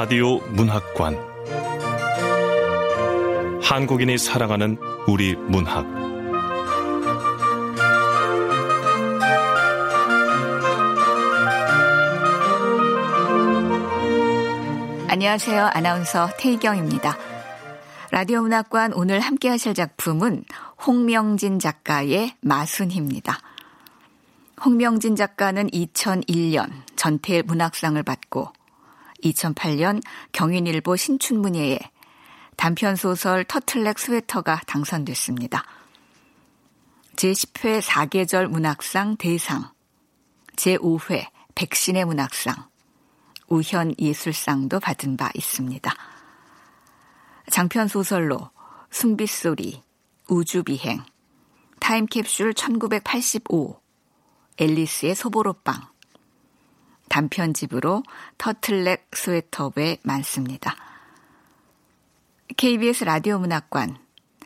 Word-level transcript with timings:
라디오 0.00 0.38
문학관 0.50 1.18
한국인이 3.60 4.16
사랑하는 4.16 4.78
우리 5.08 5.34
문학 5.34 5.84
안녕하세요. 15.08 15.70
아나운서 15.74 16.28
태희경입니다. 16.38 17.18
라디오 18.12 18.42
문학관 18.42 18.92
오늘 18.92 19.18
함께 19.18 19.48
하실 19.48 19.74
작품은 19.74 20.44
홍명진 20.86 21.58
작가의 21.58 22.36
마순희입니다. 22.40 23.36
홍명진 24.64 25.16
작가는 25.16 25.66
2001년 25.66 26.70
전태일 26.94 27.42
문학상을 27.42 28.00
받고 28.04 28.57
2008년 29.22 30.02
경인일보 30.32 30.96
신춘문예에 30.96 31.78
단편소설 32.56 33.44
터틀넥 33.44 33.98
스웨터가 33.98 34.60
당선됐습니다. 34.66 35.64
제10회 37.16 37.80
4계절 37.80 38.46
문학상 38.46 39.16
대상, 39.16 39.70
제5회 40.56 41.28
백신의 41.54 42.04
문학상, 42.04 42.54
우현 43.48 43.94
예술상도 43.98 44.80
받은 44.80 45.16
바 45.16 45.30
있습니다. 45.34 45.92
장편소설로 47.50 48.50
숨빗소리, 48.90 49.82
우주비행, 50.28 51.02
타임캡슐 51.80 52.54
1985, 52.54 53.80
앨리스의 54.58 55.14
소보로빵, 55.14 55.97
단편집으로 57.08 58.02
터틀넥 58.38 59.10
스웨터 59.14 59.72
외 59.76 59.98
많습니다. 60.02 60.74
KBS 62.56 63.04
라디오 63.04 63.38
문학관, 63.38 63.98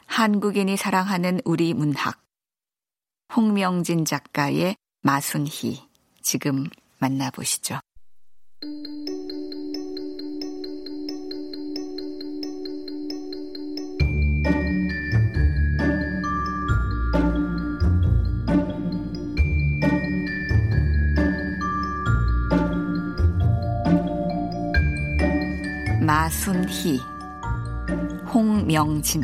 한국인이 0.07 0.77
사랑하는 0.77 1.41
우리 1.45 1.73
문학, 1.75 2.21
홍명진 3.35 4.05
작가의 4.05 4.77
마순희, 5.03 5.89
지금 6.21 6.67
만나보시죠. 6.99 7.81
마순희, 26.53 27.01
홍명진. 28.27 29.23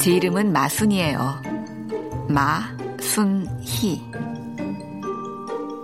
제 0.00 0.12
이름은 0.12 0.52
마순이에요. 0.52 1.42
마순희. 2.28 4.08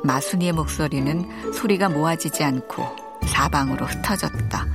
마순이의 0.05 0.53
목소리는 0.53 1.53
소리가 1.53 1.89
모아지지 1.89 2.45
않고 2.45 2.85
사방으로 3.27 3.85
흩어졌다. 3.85 4.67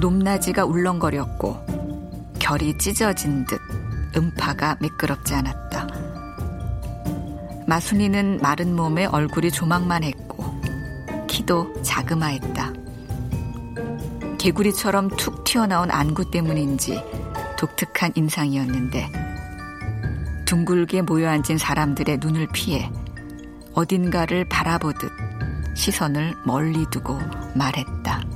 높낮이가 0.00 0.66
울렁거렸고 0.66 2.34
결이 2.38 2.76
찢어진 2.76 3.46
듯 3.46 3.58
음파가 4.14 4.76
매끄럽지 4.80 5.34
않았다. 5.34 5.97
마순이는 7.68 8.38
마른 8.40 8.74
몸에 8.74 9.04
얼굴이 9.04 9.50
조망만 9.50 10.02
했고 10.02 10.58
키도 11.26 11.82
자그마했다. 11.82 12.72
개구리처럼 14.38 15.10
툭 15.10 15.44
튀어나온 15.44 15.90
안구 15.90 16.30
때문인지 16.30 16.98
독특한 17.58 18.12
인상이었는데 18.14 19.12
둥글게 20.46 21.02
모여 21.02 21.28
앉은 21.28 21.58
사람들의 21.58 22.20
눈을 22.22 22.48
피해 22.54 22.90
어딘가를 23.74 24.48
바라보듯 24.48 25.12
시선을 25.74 26.36
멀리 26.46 26.86
두고 26.90 27.18
말했다. 27.54 28.27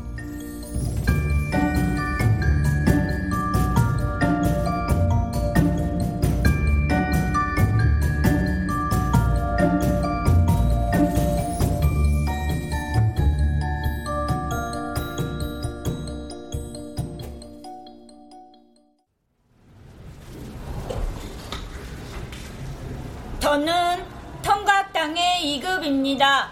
저는 23.53 24.03
통각당의 24.41 25.61
2급입니다. 25.61 26.49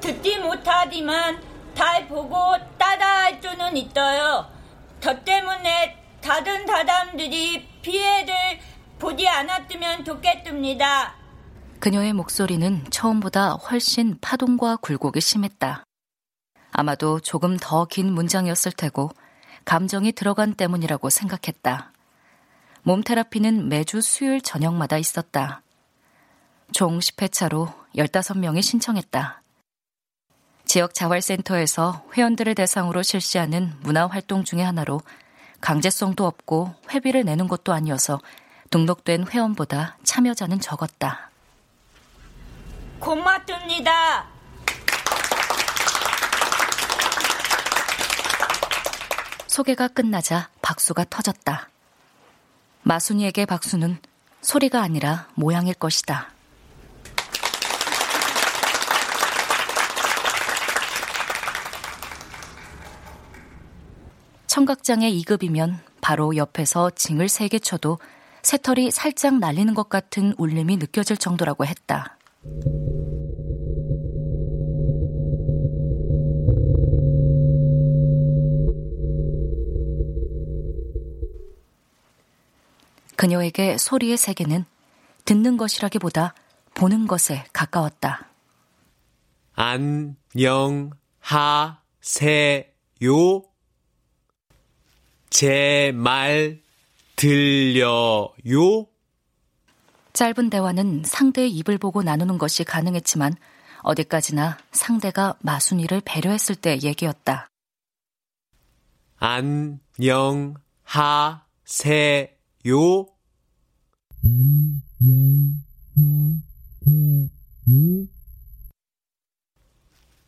듣지 0.00 0.38
못하지만 0.38 1.40
잘 1.72 2.08
보고 2.08 2.36
따라할 2.76 3.38
수는 3.40 3.76
있어요. 3.76 4.50
저 5.00 5.22
때문에 5.22 5.96
다른 6.20 6.66
사람들이 6.66 7.68
피해를 7.80 8.34
보지 8.98 9.28
않았으면 9.28 10.04
좋겠습니다. 10.04 11.14
그녀의 11.78 12.12
목소리는 12.12 12.84
처음보다 12.90 13.50
훨씬 13.52 14.18
파동과 14.20 14.78
굴곡이 14.78 15.20
심했다. 15.20 15.84
아마도 16.72 17.20
조금 17.20 17.56
더 17.56 17.84
긴 17.84 18.12
문장이었을 18.12 18.72
테고 18.72 19.10
감정이 19.64 20.10
들어간 20.10 20.54
때문이라고 20.54 21.08
생각했다. 21.08 21.92
몸 22.82 23.04
테라피는 23.04 23.68
매주 23.68 24.00
수요일 24.00 24.40
저녁마다 24.40 24.98
있었다. 24.98 25.62
총 26.72 26.98
10회차로 26.98 27.72
15명이 27.96 28.62
신청했다. 28.62 29.42
지역 30.66 30.94
자활센터에서 30.94 32.04
회원들을 32.14 32.54
대상으로 32.54 33.02
실시하는 33.02 33.72
문화 33.80 34.06
활동 34.06 34.44
중의 34.44 34.64
하나로 34.64 35.00
강제성도 35.60 36.26
없고 36.26 36.74
회비를 36.90 37.24
내는 37.24 37.48
것도 37.48 37.72
아니어서 37.72 38.20
등록된 38.70 39.28
회원보다 39.28 39.96
참여자는 40.02 40.60
적었다. 40.60 41.30
고맙습니다. 42.98 44.26
소개가 49.46 49.88
끝나자 49.88 50.50
박수가 50.60 51.06
터졌다. 51.08 51.68
마순이에게 52.82 53.46
박수는 53.46 53.98
소리가 54.42 54.82
아니라 54.82 55.28
모양일 55.34 55.74
것이다. 55.74 56.35
청각장애 64.56 65.12
2급이면 65.12 65.80
바로 66.00 66.34
옆에서 66.34 66.88
징을 66.88 67.28
세개 67.28 67.58
쳐도 67.58 67.98
새털이 68.40 68.90
살짝 68.90 69.38
날리는 69.38 69.74
것 69.74 69.90
같은 69.90 70.32
울림이 70.38 70.78
느껴질 70.78 71.18
정도라고 71.18 71.66
했다. 71.66 72.16
그녀에게 83.16 83.76
소리의 83.76 84.16
세계는 84.16 84.64
듣는 85.26 85.58
것이라기보다 85.58 86.34
보는 86.72 87.06
것에 87.06 87.44
가까웠다. 87.52 88.30
안녕하세요. 93.02 93.55
제 95.36 95.92
말 95.94 96.62
들려요? 97.14 98.86
짧은 100.14 100.48
대화는 100.48 101.02
상대의 101.04 101.50
입을 101.50 101.76
보고 101.76 102.02
나누는 102.02 102.38
것이 102.38 102.64
가능했지만 102.64 103.34
어디까지나 103.82 104.56
상대가 104.72 105.36
마순이를 105.40 106.00
배려했을 106.06 106.54
때 106.54 106.78
얘기였다. 106.82 107.48
안녕하세요. 109.18 110.54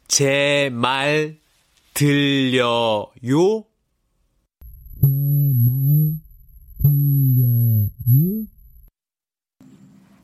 제 0.09 0.69
말 0.73 1.39
들려요? 1.95 3.65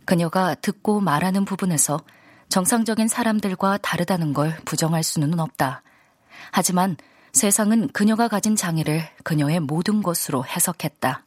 그녀가 0.05 0.55
듣고 0.55 1.01
말하는 1.01 1.45
부분에서 1.45 2.01
정상적인 2.49 3.09
사람들과 3.09 3.79
다르다는 3.79 4.33
걸 4.33 4.57
부정할 4.65 5.03
수는 5.03 5.41
없다. 5.41 5.83
하지만 6.53 6.97
세상은 7.33 7.89
그녀가 7.89 8.29
가진 8.29 8.55
장애를 8.55 9.03
그녀의 9.25 9.61
모든 9.61 10.03
것으로 10.03 10.45
해석했다. 10.45 11.25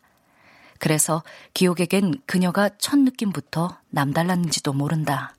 그래서 0.80 1.24
기옥에겐 1.54 2.22
그녀가 2.26 2.70
첫 2.78 2.98
느낌부터 3.00 3.78
남달랐는지도 3.90 4.74
모른다. 4.74 5.36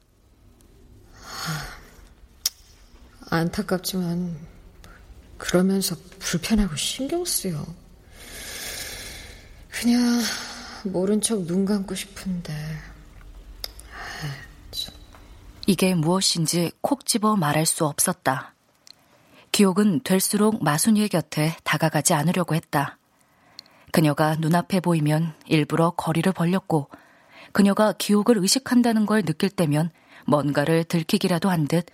안타깝지만 3.30 4.36
그러면서 5.38 5.96
불편하고 6.18 6.76
신경 6.76 7.24
쓰여. 7.24 7.64
그냥 9.80 10.20
모른 10.84 11.20
척 11.20 11.46
눈 11.46 11.64
감고 11.64 11.94
싶은데. 11.94 12.52
이게 15.66 15.94
무엇인지 15.94 16.72
콕 16.80 17.06
집어 17.06 17.36
말할 17.36 17.64
수 17.64 17.84
없었다. 17.86 18.54
기옥은 19.52 20.00
될수록 20.02 20.64
마순이의 20.64 21.08
곁에 21.10 21.54
다가가지 21.62 22.14
않으려고 22.14 22.54
했다. 22.54 22.98
그녀가 23.92 24.34
눈앞에 24.36 24.80
보이면 24.80 25.34
일부러 25.46 25.90
거리를 25.90 26.30
벌렸고 26.32 26.88
그녀가 27.52 27.92
기옥을 27.92 28.38
의식한다는 28.38 29.06
걸 29.06 29.22
느낄 29.22 29.48
때면 29.50 29.90
뭔가를 30.26 30.84
들키기라도 30.84 31.50
한 31.50 31.68
듯 31.68 31.86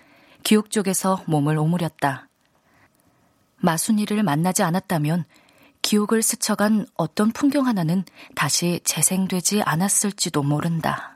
기옥 0.43 0.71
쪽에서 0.71 1.23
몸을 1.27 1.59
오므렸다. 1.59 2.29
마순이를 3.59 4.23
만나지 4.23 4.63
않았다면 4.63 5.25
기옥을 5.85 6.23
스쳐간 6.23 6.87
어떤 6.95 7.31
풍경 7.31 7.67
하나는 7.67 8.05
다시 8.35 8.81
재생되지 8.85 9.63
않았을지도 9.63 10.43
모른다. 10.43 11.11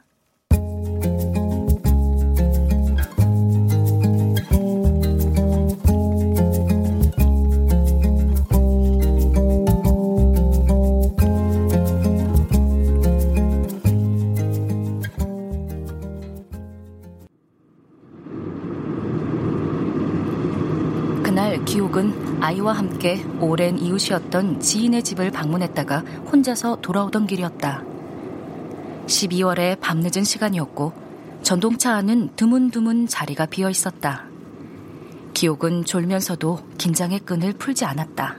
기옥은 21.64 22.27
아이와 22.40 22.72
함께 22.72 23.24
오랜 23.40 23.78
이웃이었던 23.78 24.60
지인의 24.60 25.02
집을 25.02 25.30
방문했다가 25.30 25.98
혼자서 26.30 26.80
돌아오던 26.80 27.26
길이었다. 27.26 27.82
12월에 29.06 29.80
밤늦은 29.80 30.24
시간이었고 30.24 30.92
전동차 31.42 31.94
안은 31.94 32.36
드문드문 32.36 33.06
자리가 33.08 33.46
비어 33.46 33.70
있었다. 33.70 34.24
기옥은 35.34 35.84
졸면서도 35.84 36.58
긴장의 36.78 37.20
끈을 37.20 37.54
풀지 37.54 37.84
않았다. 37.84 38.36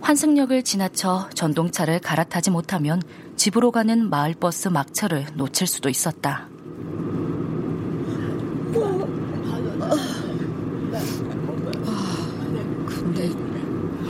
환승역을 0.00 0.62
지나쳐 0.62 1.28
전동차를 1.34 1.98
갈아타지 1.98 2.50
못하면 2.50 3.02
집으로 3.36 3.70
가는 3.70 4.08
마을버스 4.08 4.68
막차를 4.68 5.26
놓칠 5.34 5.66
수도 5.66 5.88
있었다. 5.88 6.48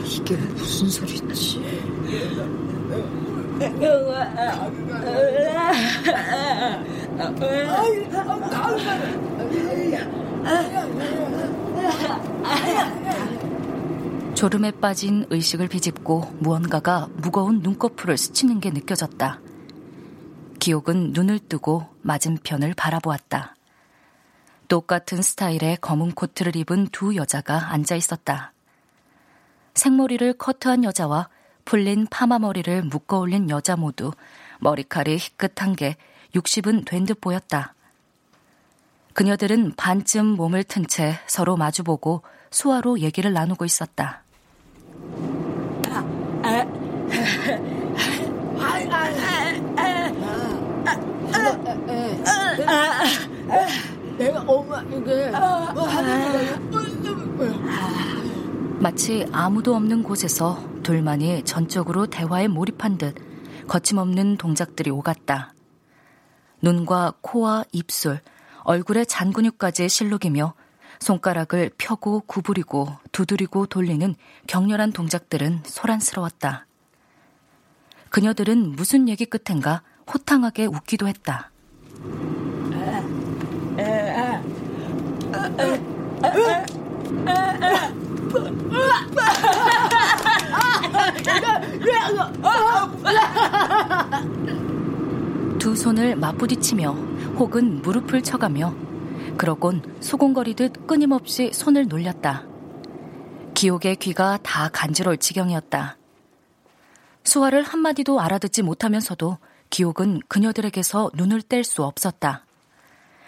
이게 0.05 0.37
소리지? 0.89 1.61
졸음에 14.35 14.71
빠진 14.71 15.25
의식을 15.29 15.67
비집고 15.67 16.37
무언가가 16.39 17.09
무거운 17.17 17.59
눈꺼풀을 17.59 18.17
스치는 18.17 18.61
게 18.61 18.69
느껴졌다. 18.69 19.41
기옥은 20.59 21.11
눈을 21.11 21.39
뜨고 21.39 21.87
맞은편을 22.01 22.73
바라보았다. 22.75 23.55
똑같은 24.69 25.21
스타일의 25.21 25.77
검은 25.81 26.11
코트를 26.11 26.55
입은 26.55 26.87
두 26.91 27.15
여자가 27.15 27.73
앉아 27.73 27.95
있었다. 27.95 28.53
생머리를 29.79 30.33
커트한 30.33 30.83
여자와 30.83 31.29
풀린 31.63 32.05
파마머리를 32.09 32.83
묶어 32.83 33.19
올린 33.19 33.49
여자 33.49 33.77
모두 33.77 34.11
머리칼이 34.59 35.15
희끗한 35.17 35.75
게 35.77 35.95
60은 36.35 36.85
된 36.85 37.05
듯 37.05 37.21
보였다. 37.21 37.73
그녀들은 39.13 39.73
반쯤 39.77 40.25
몸을 40.25 40.65
튼 40.65 40.85
채 40.85 41.17
서로 41.27 41.55
마주보고 41.55 42.23
수화로 42.51 42.99
얘기를 42.99 43.31
나누고 43.31 43.63
있었다. 43.63 44.23
내가 54.17 54.41
엄마 54.41 54.81
이게 54.81 55.29
뭐 55.73 55.87
하는 55.87 56.31
거야? 57.37 58.18
마치 58.81 59.27
아무도 59.33 59.75
없는 59.75 60.03
곳에서 60.03 60.57
둘만이 60.83 61.43
전적으로 61.43 62.07
대화에 62.07 62.47
몰입한 62.47 62.97
듯 62.97 63.15
거침없는 63.67 64.37
동작들이 64.37 64.89
오갔다. 64.89 65.53
눈과 66.61 67.15
코와 67.19 67.65
입술, 67.73 68.19
얼굴의 68.63 69.05
잔근육까지 69.05 69.89
실룩이며 69.89 70.53
손가락을 70.99 71.71
펴고 71.77 72.21
구부리고 72.21 72.87
두드리고 73.11 73.65
돌리는 73.65 74.15
격렬한 74.47 74.93
동작들은 74.93 75.63
소란스러웠다. 75.65 76.65
그녀들은 78.09 78.75
무슨 78.75 79.09
얘기 79.09 79.25
끝엔가 79.25 79.81
호탕하게 80.11 80.65
웃기도 80.65 81.07
했다. 81.07 81.51
두 95.59 95.75
손을 95.75 96.15
맞부딪히며 96.15 96.91
혹은 97.37 97.81
무릎을 97.81 98.21
쳐가며 98.21 98.73
그러곤 99.37 99.81
소곤거리듯 99.99 100.87
끊임없이 100.87 101.51
손을 101.53 101.87
놀렸다. 101.87 102.45
기옥의 103.53 103.97
귀가 103.97 104.37
다 104.41 104.69
간지러울 104.69 105.17
지경이었다. 105.17 105.97
수화를 107.23 107.63
한마디도 107.63 108.19
알아듣지 108.19 108.63
못하면서도 108.63 109.37
기옥은 109.69 110.21
그녀들에게서 110.27 111.11
눈을 111.13 111.41
뗄 111.41 111.63
수 111.63 111.83
없었다. 111.83 112.45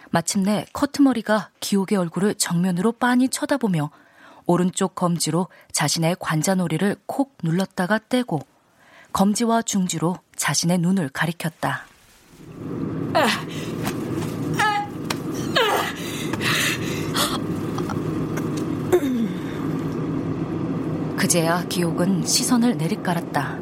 마침내 0.09 0.65
커트머리가 0.73 1.49
기옥의 1.59 1.97
얼굴을 1.97 2.35
정면으로 2.35 2.93
빤히 2.93 3.29
쳐다보며 3.29 3.91
오른쪽 4.51 4.95
검지로 4.95 5.47
자신의 5.71 6.17
관자놀이를 6.19 6.97
콕 7.05 7.37
눌렀다가 7.41 7.99
떼고 8.09 8.41
검지와 9.13 9.61
중지로 9.61 10.17
자신의 10.35 10.79
눈을 10.79 11.07
가리켰다. 11.07 11.85
그제야 21.17 21.63
기옥은 21.69 22.25
시선을 22.25 22.77
내리깔았다. 22.77 23.57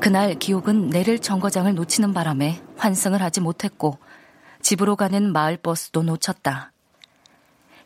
그날 0.00 0.34
기옥은 0.34 0.90
내릴 0.90 1.20
정거장을 1.20 1.72
놓치는 1.76 2.12
바람에 2.12 2.60
환승을 2.76 3.22
하지 3.22 3.40
못했고 3.40 3.98
집으로 4.62 4.96
가는 4.96 5.32
마을버스도 5.32 6.02
놓쳤다. 6.02 6.72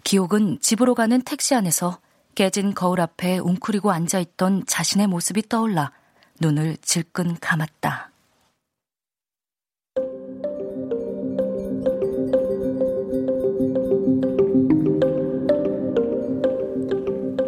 기옥은 0.04 0.58
집으로 0.60 0.94
가는 0.94 1.20
택시 1.22 1.54
안에서 1.54 1.98
깨진 2.34 2.74
거울 2.74 3.00
앞에 3.00 3.38
웅크리고 3.38 3.90
앉아있던 3.90 4.64
자신의 4.66 5.06
모습이 5.06 5.48
떠올라 5.48 5.92
눈을 6.40 6.76
질끈 6.82 7.38
감았다. 7.40 8.10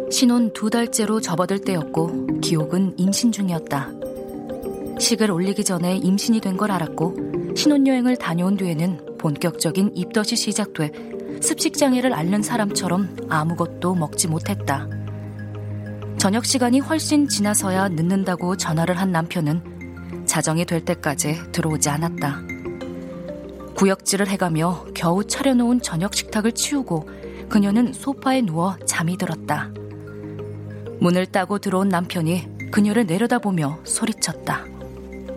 신혼 0.09 0.51
두 0.53 0.69
달째로 0.69 1.21
접어들 1.21 1.59
때였고 1.61 2.39
기옥은 2.41 2.97
임신 2.97 3.31
중이었다. 3.31 3.91
식을 4.99 5.29
올리기 5.29 5.63
전에 5.63 5.97
임신이 5.97 6.39
된 6.41 6.57
걸 6.57 6.71
알았고 6.71 7.53
신혼여행을 7.55 8.17
다녀온 8.17 8.57
뒤에는 8.57 9.17
본격적인 9.19 9.91
입덧이 9.95 10.35
시작돼 10.35 11.16
습식장애를 11.41 12.13
앓는 12.13 12.41
사람처럼 12.43 13.27
아무것도 13.29 13.95
먹지 13.95 14.27
못했다. 14.27 14.87
저녁 16.17 16.45
시간이 16.45 16.79
훨씬 16.79 17.27
지나서야 17.27 17.89
늦는다고 17.89 18.57
전화를 18.57 18.99
한 18.99 19.11
남편은 19.11 20.25
자정이 20.25 20.65
될 20.65 20.83
때까지 20.83 21.51
들어오지 21.51 21.89
않았다. 21.89 22.41
구역질을 23.75 24.27
해가며 24.27 24.85
겨우 24.95 25.23
차려놓은 25.23 25.81
저녁 25.81 26.15
식탁을 26.15 26.53
치우고 26.53 27.07
그녀는 27.49 27.93
소파에 27.93 28.41
누워 28.41 28.75
잠이 28.85 29.17
들었다. 29.17 29.71
문을 30.99 31.27
따고 31.27 31.59
들어온 31.59 31.89
남편이 31.89 32.71
그녀를 32.71 33.05
내려다보며 33.05 33.79
소리쳤다. 33.83 34.65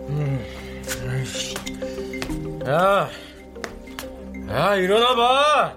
음, 0.09 0.43
야, 2.67 3.07
야, 4.49 4.75
일어나봐! 4.75 5.75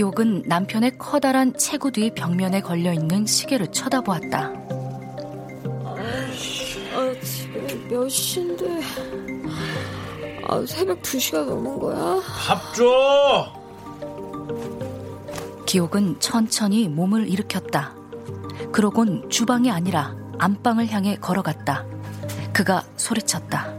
기옥은 0.00 0.44
남편의 0.46 0.96
커다란 0.96 1.52
체구 1.58 1.92
뒤 1.92 2.10
벽면에 2.14 2.62
걸려있는 2.62 3.26
시계를 3.26 3.66
쳐다보았다. 3.66 4.50
아, 6.94 7.14
지금 7.22 7.88
몇 7.90 8.08
시인데. 8.08 8.80
아, 10.48 10.64
새벽 10.66 11.02
2시가 11.02 11.44
넘은 11.44 11.78
거야? 11.78 12.18
밥 12.46 12.74
줘! 12.74 13.52
기옥은 15.66 16.18
천천히 16.18 16.88
몸을 16.88 17.28
일으켰다. 17.28 17.94
그러곤 18.72 19.28
주방이 19.28 19.70
아니라 19.70 20.16
안방을 20.38 20.88
향해 20.88 21.16
걸어갔다. 21.16 21.84
그가 22.54 22.84
소리쳤다. 22.96 23.70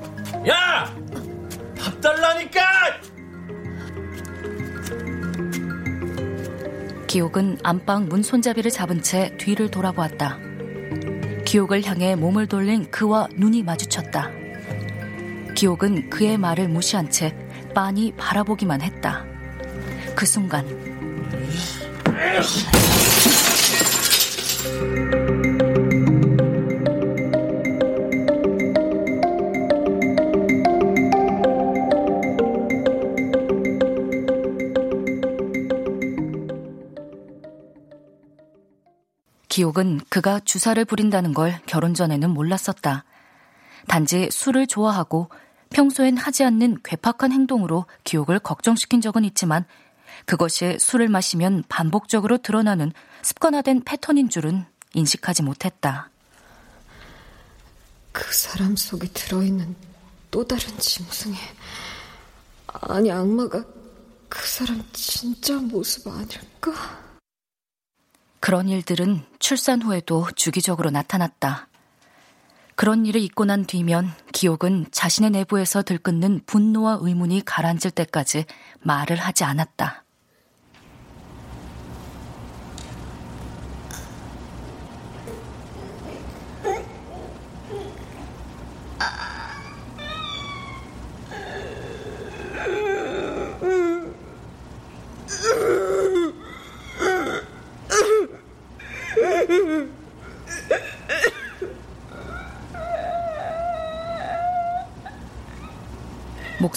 야! 0.47 0.95
밥 1.79 1.99
달라니까! 1.99 2.61
기옥은 7.11 7.57
안방 7.61 8.05
문 8.05 8.23
손잡이를 8.23 8.71
잡은 8.71 9.03
채 9.03 9.35
뒤를 9.37 9.69
돌아보았다. 9.69 10.39
기옥을 11.43 11.83
향해 11.83 12.15
몸을 12.15 12.47
돌린 12.47 12.89
그와 12.89 13.27
눈이 13.35 13.63
마주쳤다. 13.63 14.31
기옥은 15.53 16.09
그의 16.09 16.37
말을 16.37 16.69
무시한 16.69 17.09
채 17.09 17.35
빤히 17.75 18.13
바라보기만 18.15 18.79
했다. 18.79 19.25
그 20.15 20.25
순간 20.25 20.65
기옥은 39.51 39.99
그가 40.07 40.39
주사를 40.39 40.83
부린다는 40.85 41.33
걸 41.33 41.59
결혼 41.65 41.93
전에는 41.93 42.29
몰랐었다. 42.29 43.03
단지 43.85 44.29
술을 44.31 44.65
좋아하고 44.65 45.29
평소엔 45.71 46.15
하지 46.15 46.45
않는 46.45 46.77
괴팍한 46.85 47.33
행동으로 47.33 47.85
기옥을 48.05 48.39
걱정시킨 48.39 49.01
적은 49.01 49.25
있지만 49.25 49.65
그것이 50.25 50.77
술을 50.79 51.09
마시면 51.09 51.65
반복적으로 51.67 52.37
드러나는 52.37 52.93
습관화된 53.23 53.83
패턴인 53.83 54.29
줄은 54.29 54.65
인식하지 54.93 55.43
못했다. 55.43 56.09
그 58.13 58.33
사람 58.33 58.77
속에 58.77 59.09
들어있는 59.09 59.75
또 60.31 60.47
다른 60.47 60.77
짐승이 60.77 61.35
아니 62.67 63.11
악마가 63.11 63.65
그 64.29 64.47
사람 64.47 64.81
진짜 64.93 65.57
모습 65.57 66.07
아닐까? 66.07 67.10
그런 68.41 68.67
일들은 68.67 69.23
출산 69.37 69.83
후에도 69.83 70.27
주기적으로 70.35 70.89
나타났다. 70.89 71.67
그런 72.75 73.05
일을 73.05 73.21
잊고 73.21 73.45
난 73.45 73.65
뒤면 73.65 74.11
기옥은 74.33 74.87
자신의 74.91 75.29
내부에서 75.29 75.83
들끓는 75.83 76.41
분노와 76.47 76.97
의문이 77.01 77.45
가라앉을 77.45 77.91
때까지 77.93 78.45
말을 78.79 79.17
하지 79.17 79.43
않았다. 79.43 80.03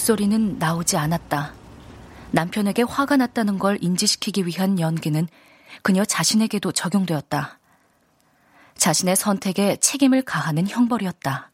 목소리는 0.05 0.59
나오지 0.59 0.97
않았다. 0.97 1.53
남편에게 2.29 2.83
화가 2.83 3.17
났다는 3.17 3.57
걸 3.57 3.79
인지시키기 3.81 4.45
위한 4.45 4.79
연기는 4.79 5.27
그녀 5.81 6.05
자신에게도 6.05 6.73
적용되었다. 6.73 7.57
자신의 8.75 9.15
선택에 9.15 9.77
책임을 9.77 10.21
가하는 10.21 10.67
형벌이었다. 10.67 11.49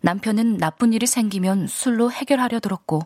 남편은 0.00 0.56
나쁜 0.56 0.94
일이 0.94 1.06
생기면 1.06 1.66
술로 1.66 2.10
해결하려 2.10 2.60
들었고 2.60 3.02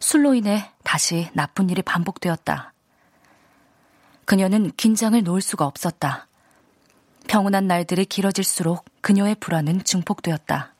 술로 0.00 0.34
인해 0.34 0.70
다시 0.84 1.30
나쁜 1.32 1.70
일이 1.70 1.80
반복되었다. 1.80 2.74
그녀는 4.26 4.70
긴장을 4.76 5.22
놓을 5.22 5.40
수가 5.40 5.64
없었다. 5.64 6.28
평온한 7.26 7.66
날들이 7.66 8.04
길어질수록 8.04 8.84
그녀의 9.00 9.36
불안은 9.36 9.84
증폭되었다. 9.84 10.75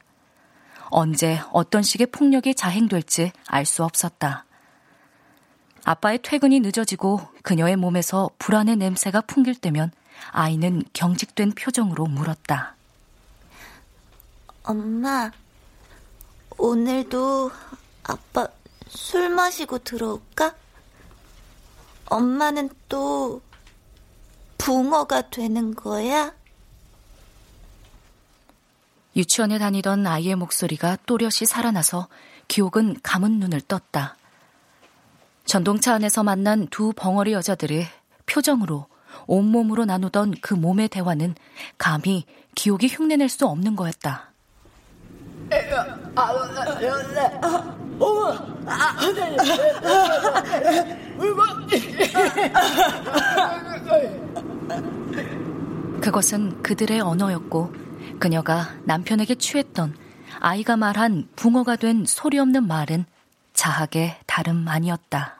언제 0.90 1.40
어떤 1.52 1.83
식의 1.83 2.09
폭력이 2.09 2.55
자행될지 2.55 3.33
알 3.47 3.64
수 3.66 3.85
없었다. 3.85 4.45
아빠의 5.85 6.19
퇴근이 6.23 6.61
늦어지고 6.61 7.21
그녀의 7.43 7.76
몸에서 7.76 8.31
불안의 8.38 8.76
냄새가 8.76 9.21
풍길 9.23 9.55
때면 9.55 9.93
아이는 10.33 10.83
경직된 10.93 11.52
표정으로 11.52 12.07
물었다. 12.07 12.75
엄마, 14.64 15.31
오늘도 16.59 17.50
아빠 18.02 18.49
술 18.88 19.28
마시고 19.28 19.78
들어올까? 19.78 20.55
엄마는 22.07 22.71
또 22.88 23.40
붕어가 24.59 25.31
되는 25.31 25.75
거야? 25.75 26.33
유치원에 29.16 29.58
다니던 29.58 30.06
아이의 30.06 30.37
목소리가 30.37 30.99
또렷이 31.06 31.46
살아나서 31.46 32.08
기옥은 32.49 32.99
감은 33.02 33.40
눈을 33.40 33.62
떴다. 33.62 34.16
전동차 35.46 35.94
안에서 35.94 36.23
만난 36.23 36.66
두 36.68 36.92
벙어리 36.94 37.32
여자들이 37.32 37.87
표정으로 38.26 38.87
온몸으로 39.26 39.87
나누던 39.87 40.35
그 40.42 40.52
몸의 40.52 40.88
대화는 40.88 41.35
감히 41.78 42.26
기옥이 42.54 42.88
흉내낼 42.88 43.30
수 43.30 43.46
없는 43.46 43.75
거였다. 43.75 44.32
그것은 56.02 56.62
그들의 56.62 57.00
언어였고 57.00 57.86
그녀가 58.18 58.75
남편에게 58.85 59.37
취했던 59.37 59.94
아이가 60.40 60.76
말한 60.76 61.28
붕어가 61.37 61.76
된 61.76 62.04
소리 62.06 62.38
없는 62.38 62.66
말은 62.66 63.04
자학의 63.52 64.18
다름 64.26 64.68
아니었다. 64.68 65.36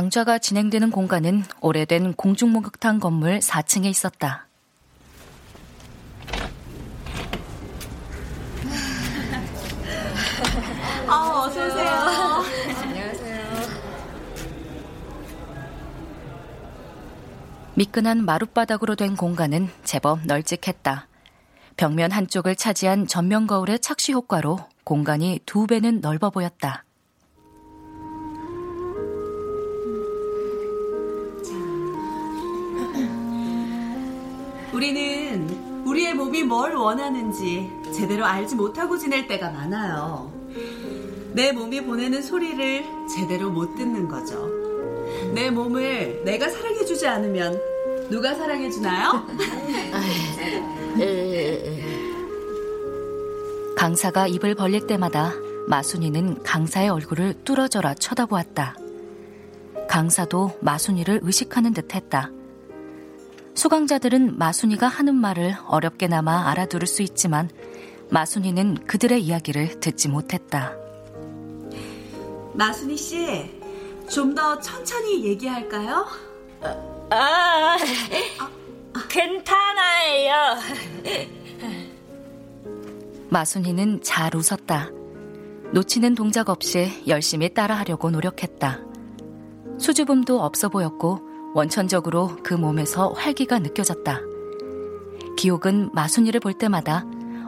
강좌가 0.00 0.38
진행되는 0.38 0.90
공간은 0.90 1.44
오래된 1.60 2.14
공중목욕탕 2.14 3.00
건물 3.00 3.38
4층에 3.40 3.84
있었다. 3.84 4.46
아, 11.06 11.44
어서 11.44 11.66
오세요. 11.66 11.90
안녕하세요. 12.82 13.46
미끈한 17.74 18.24
마룻바닥으로 18.24 18.94
된 18.96 19.16
공간은 19.16 19.68
제법 19.84 20.24
널찍했다. 20.24 21.08
벽면 21.76 22.10
한쪽을 22.10 22.56
차지한 22.56 23.06
전면 23.06 23.46
거울의 23.46 23.80
착시 23.80 24.12
효과로 24.12 24.60
공간이 24.82 25.40
두 25.44 25.66
배는 25.66 26.00
넓어 26.00 26.30
보였다. 26.30 26.84
우리는 34.80 35.84
우리의 35.84 36.14
몸이 36.14 36.42
뭘 36.42 36.74
원하는지 36.74 37.70
제대로 37.94 38.24
알지 38.24 38.54
못하고 38.54 38.96
지낼 38.96 39.26
때가 39.26 39.50
많아요. 39.50 40.32
내 41.34 41.52
몸이 41.52 41.84
보내는 41.84 42.22
소리를 42.22 42.82
제대로 43.06 43.50
못 43.50 43.74
듣는 43.74 44.08
거죠. 44.08 44.48
내 45.34 45.50
몸을 45.50 46.22
내가 46.24 46.48
사랑해주지 46.48 47.06
않으면 47.06 47.60
누가 48.08 48.34
사랑해주나요? 48.34 49.26
강사가 53.76 54.26
입을 54.28 54.54
벌릴 54.54 54.86
때마다 54.86 55.34
마순이는 55.68 56.42
강사의 56.42 56.88
얼굴을 56.88 57.34
뚫어져라 57.44 57.92
쳐다보았다. 57.96 58.76
강사도 59.90 60.56
마순이를 60.62 61.20
의식하는 61.22 61.74
듯 61.74 61.94
했다. 61.94 62.30
수강자들은 63.64 64.38
마순이가 64.38 64.88
하는 64.88 65.14
말을 65.14 65.54
어렵게나마 65.68 66.48
알아들을 66.48 66.86
수 66.88 67.02
있지만 67.02 67.50
마순이는 68.08 68.86
그들의 68.86 69.22
이야기를 69.22 69.80
듣지 69.80 70.08
못했다. 70.08 70.72
마순이 72.54 72.96
씨, 72.96 73.50
좀 74.08 74.34
더 74.34 74.58
천천히 74.60 75.26
얘기할까요? 75.26 76.06
아, 77.10 77.76
괜찮아요. 79.10 80.56
마순이는 83.28 84.00
잘 84.02 84.34
웃었다. 84.34 84.88
놓치는 85.74 86.14
동작 86.14 86.48
없이 86.48 87.04
열심히 87.06 87.52
따라하려고 87.52 88.08
노력했다. 88.08 88.80
수줍음도 89.78 90.40
없어 90.40 90.70
보였고 90.70 91.29
원천적으로 91.54 92.36
그 92.42 92.54
몸에서 92.54 93.10
활기가 93.10 93.58
느껴졌다. 93.58 94.20
기옥은 95.36 95.90
마순이를 95.92 96.40
볼 96.40 96.52
때마다 96.54 97.04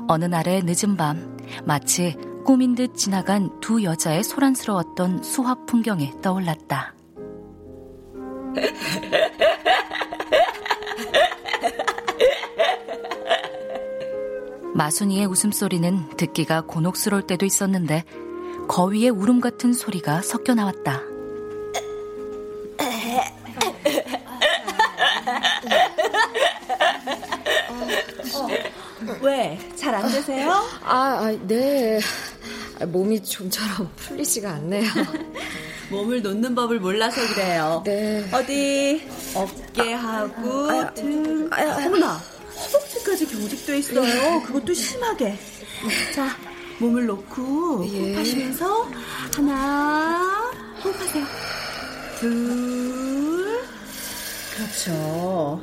어느 0.09 0.25
날의 0.25 0.63
늦은 0.65 0.97
밤 0.97 1.39
마치 1.65 2.17
꿈인 2.45 2.75
듯 2.75 2.97
지나간 2.97 3.61
두 3.61 3.85
여자의 3.85 4.25
소란스러웠던 4.25 5.23
수화 5.23 5.55
풍경이 5.67 6.21
떠올랐다. 6.23 6.95
마순이의 14.75 15.27
웃음소리는 15.27 16.17
듣기가 16.17 16.63
곤혹스러울 16.63 17.27
때도 17.27 17.47
있었는데 17.47 18.05
거위의 18.69 19.11
울음 19.11 19.41
같은 19.41 19.73
소리가 19.73 20.23
섞여 20.23 20.55
나왔다. 20.55 21.12
아, 30.93 31.25
아, 31.25 31.39
네. 31.47 31.99
몸이 32.87 33.23
좀처럼 33.23 33.91
풀리지가 33.97 34.51
않네요. 34.51 34.91
몸을 35.91 36.21
놓는 36.21 36.55
법을 36.55 36.81
몰라서 36.81 37.27
그래요. 37.33 37.83
네. 37.87 38.29
어디 38.31 39.09
어깨하고 39.35 40.95
등. 40.95 41.49
어머나, 41.51 42.13
허벅지까지 42.15 43.27
경직돼 43.27 43.79
있어요. 43.79 44.43
그것도 44.43 44.75
심하게. 44.75 45.39
자, 46.15 46.29
몸을 46.79 47.07
놓고 47.07 47.87
예. 47.91 47.99
호흡하시면서 48.13 48.89
하나, 49.35 50.51
호흡하세요. 50.85 51.25
둘. 52.21 53.63
그렇죠. 54.55 55.63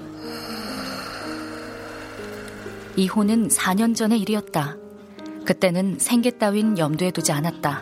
이혼은 2.95 3.47
4년 3.49 3.95
전의 3.95 4.19
일이었다. 4.21 4.75
그때는 5.49 5.97
생계 5.97 6.29
따윈 6.29 6.77
염두에 6.77 7.09
두지 7.09 7.31
않았다. 7.31 7.81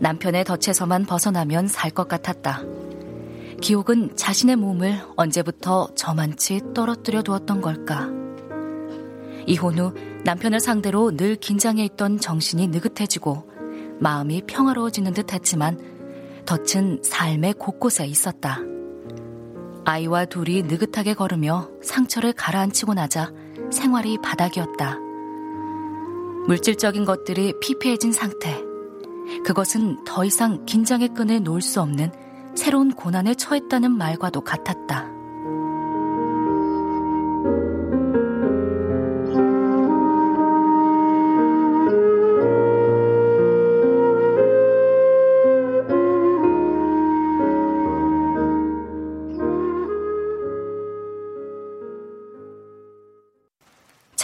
남편의 0.00 0.44
덫에서만 0.44 1.06
벗어나면 1.06 1.66
살 1.66 1.90
것 1.90 2.08
같았다. 2.08 2.62
기옥은 3.62 4.16
자신의 4.16 4.56
몸을 4.56 5.00
언제부터 5.16 5.88
저만치 5.94 6.60
떨어뜨려 6.74 7.22
두었던 7.22 7.62
걸까? 7.62 8.10
이혼 9.46 9.78
후 9.78 9.94
남편을 10.24 10.60
상대로 10.60 11.16
늘 11.16 11.36
긴장해 11.36 11.82
있던 11.86 12.20
정신이 12.20 12.66
느긋해지고 12.66 13.48
마음이 14.00 14.42
평화로워지는 14.46 15.14
듯 15.14 15.32
했지만 15.32 15.80
덫은 16.44 17.00
삶의 17.02 17.54
곳곳에 17.54 18.06
있었다. 18.06 18.58
아이와 19.86 20.26
둘이 20.26 20.60
느긋하게 20.64 21.14
걸으며 21.14 21.70
상처를 21.82 22.34
가라앉히고 22.34 22.92
나자 22.92 23.32
생활이 23.70 24.18
바닥이었다. 24.20 25.03
물질적인 26.46 27.04
것들이 27.04 27.54
피폐해진 27.60 28.12
상태. 28.12 28.62
그것은 29.44 30.04
더 30.04 30.24
이상 30.24 30.64
긴장의 30.66 31.14
끈을 31.14 31.42
놓을 31.42 31.62
수 31.62 31.80
없는 31.80 32.12
새로운 32.54 32.92
고난에 32.92 33.34
처했다는 33.34 33.90
말과도 33.92 34.42
같았다. 34.42 35.23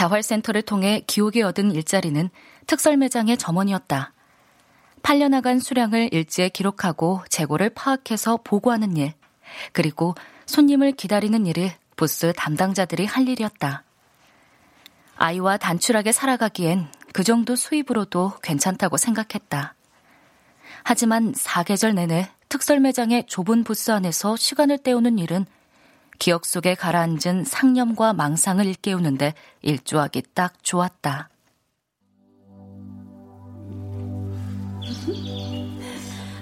자활센터를 0.01 0.63
통해 0.63 1.03
기옥이 1.07 1.43
얻은 1.43 1.73
일자리는 1.73 2.31
특설 2.67 2.97
매장의 2.97 3.37
점원이었다. 3.37 4.15
팔려나간 5.03 5.61
수량을 5.61 6.09
일지에 6.13 6.49
기록하고 6.49 7.23
재고를 7.29 7.69
파악해서 7.71 8.39
보고하는 8.43 8.97
일, 8.97 9.13
그리고 9.73 10.15
손님을 10.47 10.93
기다리는 10.93 11.45
일을 11.47 11.73
부스 11.97 12.33
담당자들이 12.35 13.05
할 13.05 13.29
일이었다. 13.29 13.85
아이와 15.17 15.59
단출하게 15.59 16.13
살아가기엔 16.13 16.89
그 17.13 17.23
정도 17.23 17.55
수입으로도 17.55 18.39
괜찮다고 18.43 18.97
생각했다. 18.97 19.75
하지만 20.83 21.35
사계절 21.37 21.95
내내 21.95 22.31
특설 22.49 22.81
매장의 22.81 23.27
좁은 23.27 23.65
부스 23.65 23.91
안에서 23.91 24.37
시간을 24.37 24.79
때우는 24.79 25.19
일은 25.19 25.45
기억 26.21 26.45
속에 26.45 26.75
가라앉은 26.77 27.45
상념과 27.47 28.13
망상을 28.13 28.65
일깨우는데 28.65 29.35
일조하기 29.63 30.23
딱 30.35 30.53
좋았다. 30.63 31.31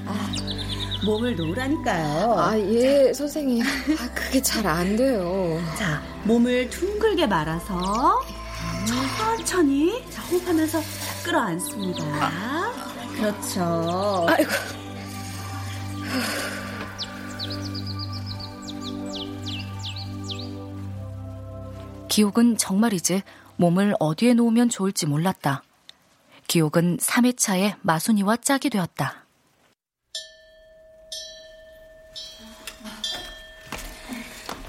아, 0.06 0.32
몸을 1.06 1.36
놓으라니까요. 1.36 2.34
아, 2.38 2.58
예, 2.58 3.12
선생님. 3.12 3.62
아, 3.64 4.14
그게 4.14 4.42
잘 4.42 4.66
안 4.66 4.96
돼요. 4.96 5.60
자, 5.78 6.02
몸을 6.24 6.68
둥글게 6.70 7.26
말아서 7.28 8.20
천천히 9.16 10.04
자, 10.10 10.22
호흡하면서 10.22 10.80
끌어안습니다. 11.24 12.02
그렇죠. 13.16 14.26
아이고. 14.28 14.50
기옥은 22.18 22.56
정말이지 22.56 23.22
몸을 23.58 23.94
어디에 24.00 24.34
놓으면 24.34 24.70
좋을지 24.70 25.06
몰랐다. 25.06 25.62
기옥은 26.48 26.96
3회차에 26.96 27.76
마순이와 27.82 28.38
짝이 28.38 28.70
되었다. 28.70 29.24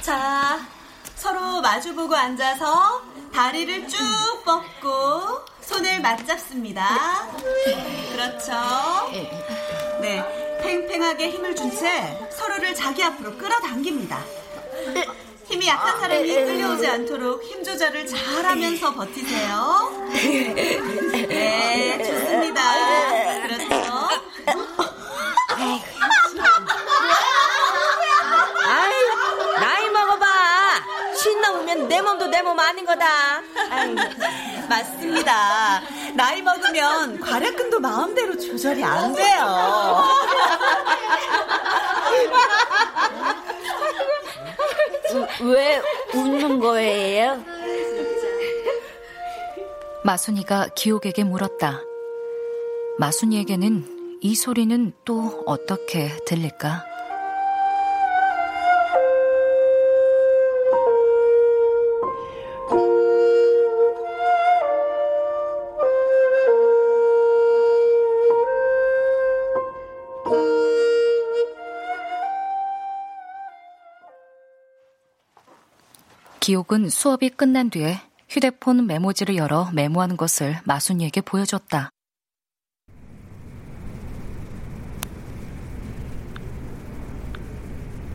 자, 0.03 0.59
서로 1.15 1.59
마주보고 1.61 2.15
앉아서 2.15 3.01
다리를 3.33 3.87
쭉 3.87 3.97
뻗고 4.45 5.43
손을 5.61 6.01
맞잡습니다. 6.01 6.87
그렇죠. 8.11 8.53
네, 10.01 10.59
팽팽하게 10.61 11.31
힘을 11.31 11.55
준 11.55 11.71
채 11.71 12.29
서로를 12.31 12.75
자기 12.75 13.03
앞으로 13.03 13.35
끌어당깁니다. 13.39 14.23
힘이 15.49 15.67
약한 15.67 15.99
사람이 15.99 16.27
끌려오지 16.27 16.87
않도록 16.87 17.43
힘 17.43 17.63
조절을 17.63 18.05
잘하면서 18.05 18.93
버티세요. 18.93 20.09
네, 21.27 21.97
좋습니다. 22.03 22.61
그렇죠. 23.41 24.07
아이, 28.67 28.93
나이 29.59 29.89
먹어봐. 29.89 30.25
쉰 31.15 31.41
넘으면 31.41 31.87
내 31.87 32.01
몸도 32.01 32.27
내 32.27 32.41
몸 32.43 32.57
아닌 32.59 32.85
거다. 32.85 33.41
아이. 33.71 33.95
맞습니다. 34.69 35.81
나이 36.13 36.41
먹으면 36.43 37.19
괄약근도 37.19 37.79
마음대로 37.79 38.37
조절이 38.37 38.83
안 38.83 39.13
돼요. 39.13 40.03
왜 45.43 45.81
웃는 46.13 46.59
거예요? 46.59 47.43
마순이가 50.03 50.69
기옥에게 50.75 51.23
물었다. 51.23 51.81
마순이에게는 52.97 54.19
이 54.21 54.35
소리는 54.35 54.93
또 55.05 55.43
어떻게 55.45 56.09
들릴까? 56.25 56.88
기옥은 76.49 76.89
수업이 76.89 77.29
끝난 77.29 77.69
뒤에 77.69 77.99
휴대폰 78.27 78.87
메모지를 78.87 79.35
열어 79.35 79.69
메모하는 79.71 80.17
것을 80.17 80.55
마순이에게 80.65 81.21
보여줬다. 81.21 81.91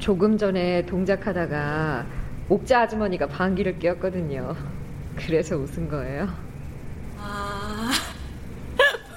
조금 0.01 0.37
전에 0.37 0.85
동작하다가 0.85 2.07
옥자 2.49 2.81
아주머니가 2.81 3.29
방귀를 3.29 3.79
뀌었거든요. 3.79 4.57
그래서 5.15 5.57
웃은 5.57 5.89
거예요. 5.89 6.29
아. 7.17 7.93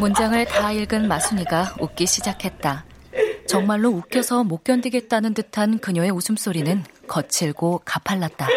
문장을 0.00 0.42
다 0.46 0.72
읽은 0.72 1.08
마순이가 1.08 1.74
웃기 1.78 2.06
시작했다. 2.06 2.86
정말로 3.46 3.90
웃겨서 3.90 4.44
못 4.44 4.64
견디겠다는 4.64 5.34
듯한 5.34 5.78
그녀의 5.78 6.10
웃음소리는 6.10 6.84
거칠고 7.06 7.82
가팔랐다. 7.84 8.48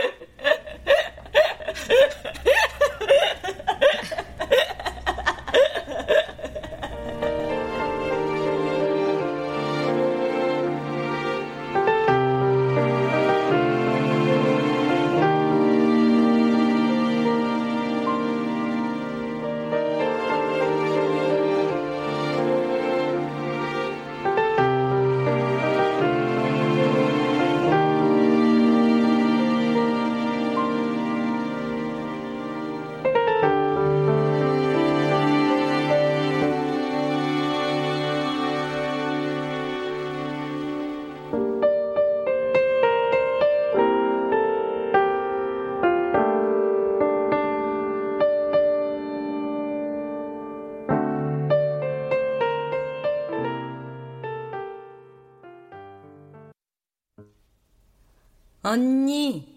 언니. 58.73 59.47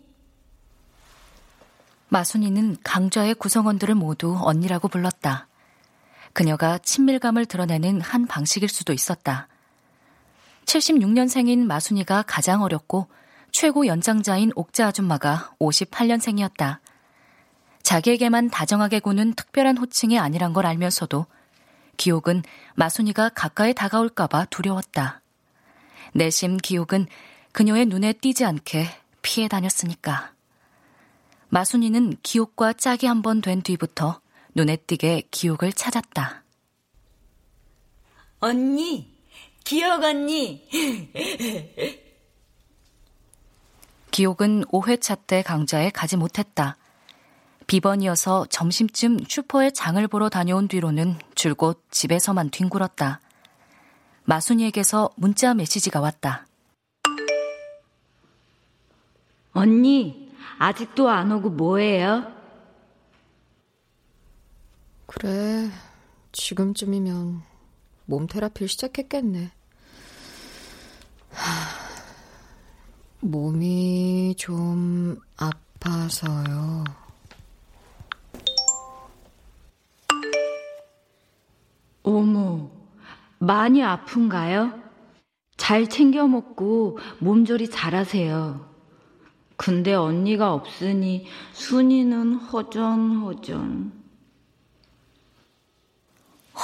마순이는 2.11 2.76
강좌의 2.85 3.35
구성원들을 3.35 3.94
모두 3.94 4.37
언니라고 4.38 4.88
불렀다. 4.88 5.48
그녀가 6.35 6.76
친밀감을 6.76 7.46
드러내는 7.46 8.02
한 8.02 8.26
방식일 8.26 8.68
수도 8.68 8.92
있었다. 8.92 9.48
76년생인 10.66 11.64
마순이가 11.64 12.24
가장 12.26 12.62
어렸고 12.62 13.09
최고 13.52 13.87
연장자인 13.87 14.52
옥자 14.55 14.88
아줌마가 14.88 15.55
58년생이었다. 15.61 16.81
자기에게만 17.83 18.50
다정하게 18.50 19.00
구는 19.00 19.33
특별한 19.33 19.79
호칭이 19.79 20.18
아니란 20.18 20.52
걸 20.52 20.66
알면서도 20.66 21.24
기옥은 21.96 22.42
마순이가 22.74 23.31
가까이 23.31 23.72
다가올까봐 23.72 24.48
두려웠다. 24.50 25.22
내심 26.12 26.59
기옥은 26.59 27.07
그녀의 27.52 27.87
눈에 27.87 28.12
띄지 28.12 28.44
않게 28.44 29.06
피해 29.27 29.49
다녔으니까. 29.49 30.33
마순이는 31.49 32.17
기옥과 32.23 32.75
짝이 32.75 33.07
한 33.07 33.23
번 33.23 33.41
된 33.41 33.61
뒤부터 33.61 34.21
눈에 34.55 34.77
띄게 34.77 35.25
기옥을 35.33 35.73
찾았다. 35.73 36.45
언니, 38.39 39.12
기억 39.65 40.05
언니. 40.05 40.69
기옥은 44.12 44.65
5회차 44.67 45.27
때 45.27 45.43
강좌에 45.43 45.91
가지 45.91 46.17
못했다. 46.17 46.77
비번이어서 47.67 48.47
점심쯤 48.49 49.19
슈퍼에 49.29 49.73
장을 49.73 50.07
보러 50.07 50.29
다녀온 50.29 50.69
뒤로는 50.69 51.19
줄곧 51.35 51.85
집에서만 51.91 52.51
뒹굴었다. 52.51 53.21
마순이에게서 54.25 55.11
문자 55.17 55.53
메시지가 55.53 56.01
왔다. 56.01 56.47
언니, 59.57 60.31
아직도 60.59 61.09
안 61.09 61.33
오고 61.33 61.49
뭐해요? 61.49 62.31
그래, 65.07 65.71
지금쯤이면 66.33 67.40
몸 68.05 68.27
테라피를 68.27 68.69
시작했겠네. 68.69 69.51
하, 71.31 71.42
몸이 73.21 74.35
좀 74.37 75.16
아파서요. 75.38 76.85
어머, 82.03 82.71
많이 83.38 83.83
아픈가요? 83.83 84.83
잘 85.57 85.88
챙겨 85.88 86.27
먹고 86.27 86.99
몸조리 87.21 87.71
잘하세요. 87.71 88.76
근데 89.57 89.95
언니가 89.95 90.53
없으니 90.53 91.27
순이는 91.53 92.35
허전허전. 92.35 93.92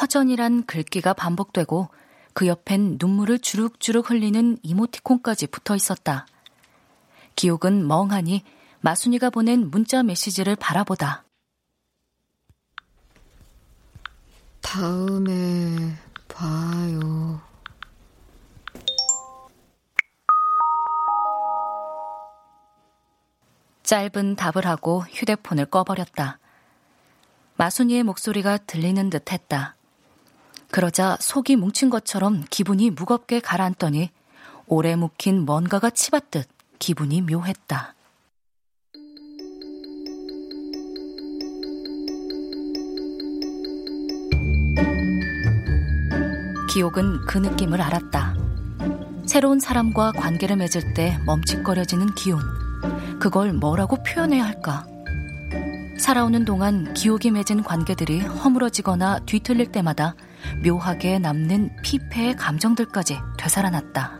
허전이란 0.00 0.64
글귀가 0.66 1.12
반복되고 1.12 1.88
그 2.34 2.46
옆엔 2.46 2.96
눈물을 2.98 3.38
주룩주룩 3.38 4.10
흘리는 4.10 4.58
이모티콘까지 4.62 5.48
붙어 5.48 5.76
있었다. 5.76 6.26
기옥은 7.36 7.86
멍하니 7.86 8.42
마순이가 8.80 9.30
보낸 9.30 9.70
문자 9.70 10.02
메시지를 10.02 10.56
바라보다. 10.56 11.24
다음에 14.60 15.94
짧은 23.92 24.36
답을 24.36 24.64
하고 24.64 25.04
휴대폰을 25.10 25.66
꺼버렸다. 25.66 26.38
마순이의 27.56 28.04
목소리가 28.04 28.56
들리는 28.56 29.10
듯 29.10 29.30
했다. 29.30 29.76
그러자 30.70 31.18
속이 31.20 31.56
뭉친 31.56 31.90
것처럼 31.90 32.42
기분이 32.48 32.88
무겁게 32.88 33.38
가라앉더니 33.40 34.10
오래 34.66 34.96
묵힌 34.96 35.44
뭔가가 35.44 35.90
치받듯 35.90 36.48
기분이 36.78 37.20
묘했다. 37.20 37.94
기억은 46.72 47.26
그 47.26 47.36
느낌을 47.36 47.82
알았다. 47.82 48.36
새로운 49.26 49.60
사람과 49.60 50.12
관계를 50.12 50.56
맺을 50.56 50.94
때 50.94 51.18
멈칫거려지는 51.26 52.14
기운. 52.14 52.61
그걸 53.22 53.52
뭐라고 53.52 54.02
표현해야 54.02 54.44
할까? 54.44 54.84
살아오는 55.96 56.44
동안 56.44 56.92
기옥이 56.92 57.30
맺은 57.30 57.62
관계들이 57.62 58.18
허물어지거나 58.18 59.20
뒤틀릴 59.26 59.70
때마다 59.70 60.16
묘하게 60.64 61.20
남는 61.20 61.70
피폐의 61.84 62.34
감정들까지 62.34 63.20
되살아났다. 63.38 64.18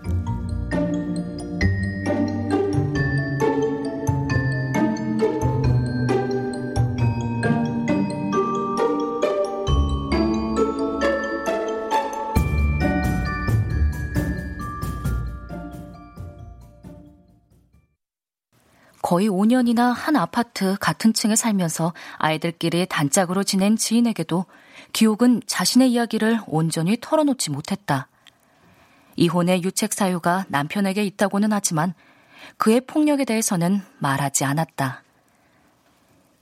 거의 19.12 19.28
5년이나 19.28 19.92
한 19.92 20.16
아파트 20.16 20.74
같은 20.80 21.12
층에 21.12 21.36
살면서 21.36 21.92
아이들끼리 22.16 22.86
단짝으로 22.88 23.44
지낸 23.44 23.76
지인에게도 23.76 24.46
기옥은 24.94 25.42
자신의 25.46 25.92
이야기를 25.92 26.40
온전히 26.46 26.96
털어놓지 26.98 27.50
못했다. 27.50 28.08
이혼의 29.16 29.64
유책 29.64 29.92
사유가 29.92 30.46
남편에게 30.48 31.04
있다고는 31.04 31.52
하지만 31.52 31.92
그의 32.56 32.80
폭력에 32.86 33.26
대해서는 33.26 33.82
말하지 33.98 34.46
않았다. 34.46 35.02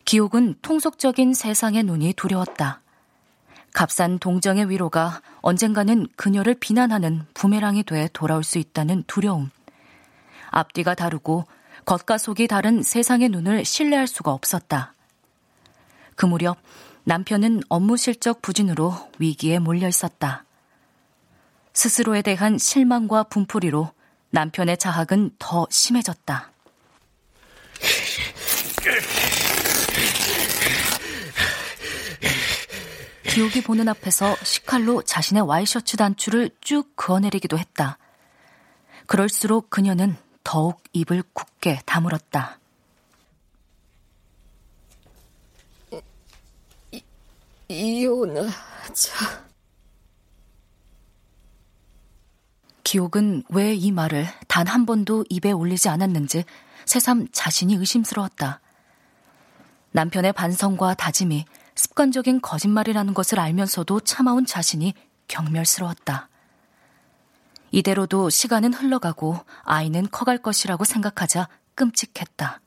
기옥은 0.05 0.55
통속적인 0.63 1.35
세상의 1.35 1.83
눈이 1.83 2.13
두려웠다. 2.13 2.83
값싼 3.75 4.21
동정의 4.21 4.71
위로가 4.71 5.23
언젠가는 5.41 6.07
그녀를 6.15 6.55
비난하는 6.55 7.27
부메랑이 7.35 7.83
돼 7.83 8.09
돌아올 8.13 8.45
수 8.45 8.59
있다는 8.59 9.03
두려움. 9.09 9.51
앞뒤가 10.53 10.95
다르고 10.95 11.47
겉과 11.85 12.19
속이 12.19 12.47
다른 12.49 12.83
세상의 12.83 13.29
눈을 13.29 13.65
신뢰할 13.65 14.07
수가 14.07 14.33
없었다. 14.33 14.95
그 16.15 16.27
무렵 16.27 16.59
남편은 17.05 17.63
업무 17.69 17.97
실적 17.97 18.43
부진으로 18.43 18.95
위기에 19.19 19.59
몰려 19.59 19.89
있었다. 19.89 20.45
스스로에 21.73 22.23
대한 22.23 22.59
실망과 22.59 23.25
분풀이로 23.25 23.93
남편의 24.31 24.79
자학은 24.79 25.31
더 25.39 25.67
심해졌다. 25.71 26.53
기옥이 33.29 33.63
보는 33.63 33.89
앞에서 33.89 34.37
식칼로 34.43 35.03
자신의 35.03 35.45
와이셔츠 35.45 35.97
단추를 35.97 36.51
쭉 36.61 36.95
그어내리기도 36.97 37.59
했다. 37.59 37.97
그럴수록 39.07 39.71
그녀는 39.71 40.17
더욱 40.45 40.83
입을 40.93 41.23
굳게 41.33 41.81
다물었다. 41.87 42.59
이, 46.93 47.03
이혼하자. 47.69 49.51
기옥은 52.85 53.45
왜 53.51 53.75
이 53.75 53.93
말을 53.93 54.27
단 54.49 54.67
한 54.67 54.85
번도 54.87 55.25
입에 55.29 55.53
올리지 55.53 55.89
않았는지 55.89 56.45
새삼 56.87 57.29
자신이 57.33 57.75
의심스러웠다. 57.75 58.61
남편의 59.93 60.33
반성과 60.33 60.95
다짐이 60.95 61.45
습관적인 61.77 62.41
거짓말이라는 62.41 63.15
것을 63.15 63.39
알면서도 63.39 64.01
참아온 64.01 64.45
자신이 64.47 64.95
경멸스러웠다. 65.29 66.30
이대로도 67.71 68.31
시간은 68.31 68.75
흘러가고 68.75 69.39
아이는 69.63 70.09
커갈 70.11 70.39
것이라고 70.39 70.85
생각하자 70.85 71.49
끔찍했다. 71.75 72.61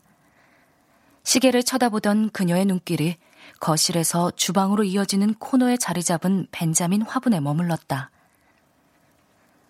시계를 1.24 1.63
쳐다보던 1.63 2.32
그녀의 2.32 2.66
눈길이 2.66 3.18
거실에서 3.60 4.32
주방으로 4.32 4.84
이어지는 4.84 5.36
코너에 5.36 5.78
자리 5.78 6.04
잡은 6.04 6.48
벤자민 6.52 7.02
화분에 7.02 7.39
머물렀다. 7.39 8.12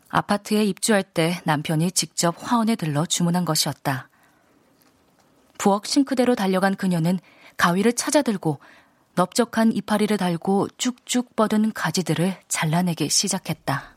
아파트에 0.10 0.63
입주할 0.63 1.04
때 1.04 1.41
남편이 1.43 1.91
직접 1.91 2.36
화원에 2.39 2.76
들러 2.76 3.06
주문한 3.06 3.46
것이었다. 3.46 4.10
부엌 5.58 5.88
싱크대로 5.88 6.36
달려간 6.36 6.76
그녀는 6.76 7.19
가위를 7.58 7.93
찾아들고 7.93 8.60
넓적한 9.15 9.72
이파리를 9.74 10.15
달고 10.17 10.69
쭉쭉 10.78 11.36
뻗은 11.36 11.74
가지들을 11.74 12.36
잘라내기 12.48 13.10
시작했다. 13.10 13.92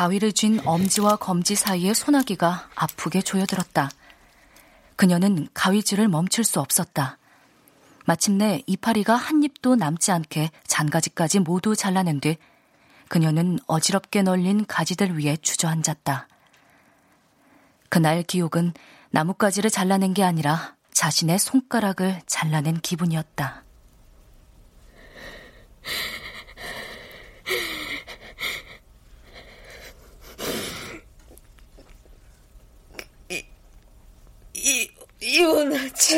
가위를 0.00 0.32
쥔 0.32 0.66
엄지와 0.66 1.16
검지 1.16 1.54
사이의 1.54 1.94
소나기가 1.94 2.70
아프게 2.74 3.20
조여들었다. 3.20 3.90
그녀는 4.96 5.46
가위질을 5.52 6.08
멈출 6.08 6.42
수 6.42 6.58
없었다. 6.58 7.18
마침내 8.06 8.62
이파리가 8.66 9.14
한 9.14 9.42
입도 9.42 9.76
남지 9.76 10.10
않게 10.10 10.52
잔가지까지 10.66 11.40
모두 11.40 11.76
잘라낸 11.76 12.18
뒤 12.18 12.38
그녀는 13.08 13.58
어지럽게 13.66 14.22
널린 14.22 14.64
가지들 14.64 15.18
위에 15.18 15.36
주저앉았다. 15.36 16.28
그날 17.90 18.22
기옥은 18.22 18.72
나뭇가지를 19.10 19.68
잘라낸 19.68 20.14
게 20.14 20.24
아니라 20.24 20.76
자신의 20.94 21.38
손가락을 21.38 22.22
잘라낸 22.24 22.80
기분이었다. 22.80 23.64
이, 35.30 35.34
이혼하자. 35.34 36.16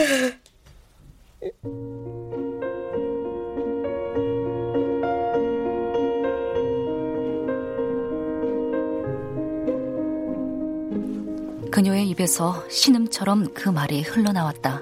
그녀의 11.70 12.08
입에서 12.10 12.64
신음처럼 12.70 13.52
그 13.54 13.68
말이 13.68 14.02
흘러나왔다. 14.02 14.80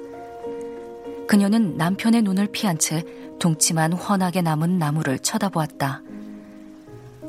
그녀는 1.27 1.77
남편의 1.77 2.23
눈을 2.23 2.49
피한 2.49 2.79
채 2.79 3.05
둥치만 3.39 3.93
훤하게 3.93 4.43
남은 4.43 4.79
나무를 4.79 5.19
쳐다보았다. 5.19 6.03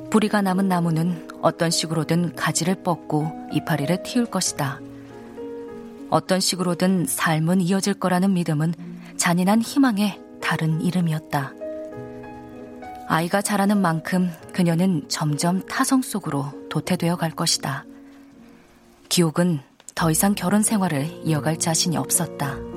뿌리가 0.09 0.41
남은 0.41 0.67
나무는 0.67 1.27
어떤 1.41 1.71
식으로든 1.71 2.35
가지를 2.35 2.83
뻗고 2.83 3.31
이파리를 3.53 4.03
틔울 4.03 4.25
것이다. 4.25 4.79
어떤 6.11 6.41
식으로든 6.41 7.05
삶은 7.07 7.61
이어질 7.61 7.95
거라는 7.95 8.33
믿음은 8.33 8.75
잔인한 9.17 9.61
희망의 9.61 10.21
다른 10.41 10.81
이름이었다. 10.81 11.53
아이가 13.07 13.41
자라는 13.41 13.81
만큼 13.81 14.29
그녀는 14.53 15.05
점점 15.07 15.65
타성 15.67 16.01
속으로 16.01 16.67
도태되어 16.69 17.15
갈 17.15 17.31
것이다. 17.31 17.85
기옥은 19.09 19.61
더 19.95 20.11
이상 20.11 20.35
결혼 20.35 20.63
생활을 20.63 21.21
이어갈 21.23 21.57
자신이 21.57 21.95
없었다. 21.97 22.70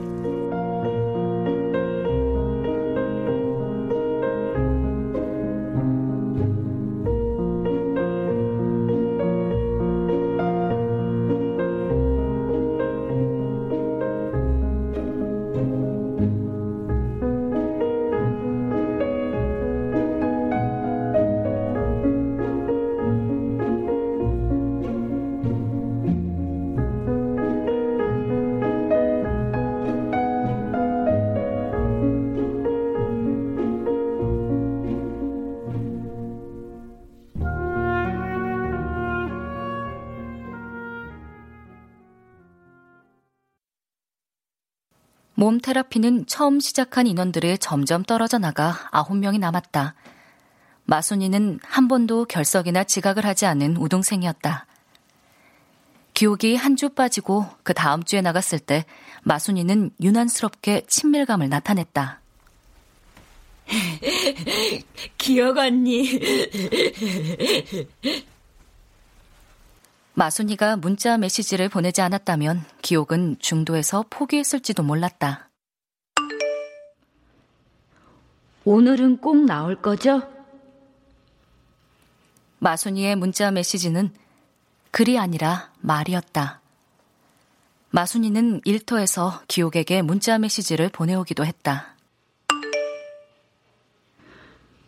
테라피는 45.74 46.26
처음 46.26 46.60
시작한 46.60 47.06
인원들이 47.08 47.58
점점 47.58 48.04
떨어져 48.04 48.38
나가 48.38 48.88
아홉 48.92 49.16
명이 49.16 49.38
남았다. 49.40 49.94
마순이는 50.84 51.58
한 51.64 51.88
번도 51.88 52.26
결석이나 52.26 52.84
지각을 52.84 53.26
하지 53.26 53.44
않은 53.46 53.76
우동생이었다. 53.76 54.66
기옥이 56.14 56.54
한 56.54 56.76
주 56.76 56.90
빠지고 56.90 57.46
그 57.64 57.74
다음 57.74 58.04
주에 58.04 58.20
나갔을 58.20 58.60
때 58.60 58.84
마순이는 59.24 59.90
유난스럽게 60.00 60.82
친밀감을 60.86 61.48
나타냈다. 61.48 62.20
기억 65.18 65.56
언니. 65.58 66.20
마순이가 70.14 70.76
문자 70.76 71.18
메시지를 71.18 71.68
보내지 71.68 72.00
않았다면 72.00 72.64
기옥은 72.82 73.38
중도에서 73.40 74.04
포기했을지도 74.08 74.84
몰랐다. 74.84 75.50
오늘은 78.66 79.18
꼭 79.18 79.44
나올 79.44 79.76
거죠? 79.76 80.22
마순이의 82.60 83.16
문자 83.16 83.50
메시지는 83.50 84.10
글이 84.90 85.18
아니라 85.18 85.70
말이었다. 85.80 86.60
마순이는 87.90 88.62
일터에서 88.64 89.42
기옥에게 89.48 90.00
문자 90.00 90.38
메시지를 90.38 90.88
보내오기도 90.88 91.44
했다. 91.44 91.94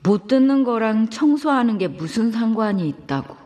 못 0.03 0.27
듣는 0.27 0.65
거랑 0.65 1.11
청소하는 1.11 1.77
게 1.79 1.87
무슨 1.87 2.33
상관이 2.33 2.89
있다고. 2.89 3.37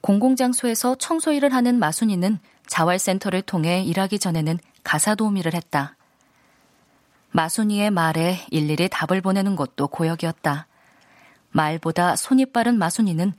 공공장소에서 0.00 0.96
청소 0.96 1.32
일을 1.32 1.52
하는 1.52 1.78
마순이는 1.78 2.38
자활센터를 2.66 3.42
통해 3.42 3.82
일하기 3.82 4.18
전에는 4.18 4.58
가사 4.82 5.14
도우미를 5.14 5.54
했다. 5.54 5.96
마순이의 7.32 7.90
말에 7.90 8.46
일일이 8.50 8.88
답을 8.90 9.22
보내는 9.22 9.56
것도 9.56 9.88
고역이었다. 9.88 10.66
말보다 11.50 12.14
손이 12.14 12.46
빠른 12.46 12.78
마순이는 12.78 13.32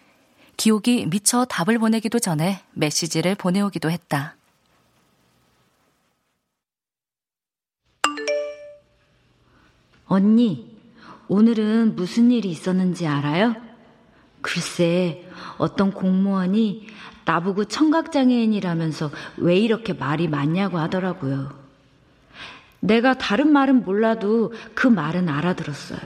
기옥이 0.58 1.08
미처 1.08 1.46
답을 1.46 1.80
보내기도 1.80 2.20
전에 2.20 2.62
메시지를 2.74 3.36
보내오기도 3.36 3.90
했다. 3.92 4.36
언니, 10.06 10.78
오늘은 11.28 11.96
무슨 11.96 12.30
일이 12.32 12.50
있었는지 12.50 13.08
알아요? 13.08 13.56
글쎄, 14.42 15.28
어떤 15.58 15.92
공무원이 15.92 16.88
나보고 17.26 17.66
청각장애인이라면서 17.66 19.12
왜 19.38 19.58
이렇게 19.58 19.94
말이 19.94 20.28
많냐고 20.28 20.78
하더라고요. 20.78 21.63
내가 22.84 23.14
다른 23.14 23.52
말은 23.52 23.86
몰라도 23.86 24.52
그 24.76 24.88
말은 24.88 25.30
알아들었어요. 25.30 26.02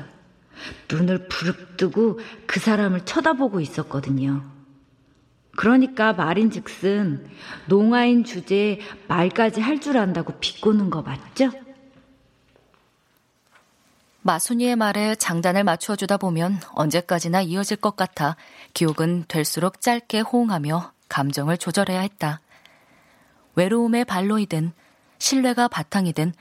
눈을 0.91 1.27
부릅뜨고 1.27 2.19
그 2.45 2.59
사람을 2.59 3.03
쳐다보고 3.03 3.59
있었거든요. 3.61 4.43
그러니까 5.55 6.13
말인 6.13 6.51
즉슨 6.51 7.25
농아인 7.65 8.23
주제에 8.23 8.79
말까지 9.07 9.59
할 9.59 9.79
줄 9.79 9.97
안다고 9.97 10.33
비꼬는 10.39 10.91
거 10.91 11.01
맞죠? 11.01 11.49
마순이의 14.21 14.75
말에 14.75 15.15
장단을 15.15 15.63
맞추어 15.63 15.95
주다 15.95 16.17
보면 16.17 16.59
언제까지나 16.73 17.41
이어질 17.41 17.77
것 17.77 17.95
같아 17.95 18.35
기옥은 18.75 19.25
될수록 19.27 19.81
짧게 19.81 20.19
호응하며 20.19 20.91
감정을 21.09 21.57
조절해야 21.57 22.01
했다. 22.01 22.39
외로움의 23.55 24.05
발로이든 24.05 24.73
신뢰가 25.17 25.69
바탕이든 25.69 26.33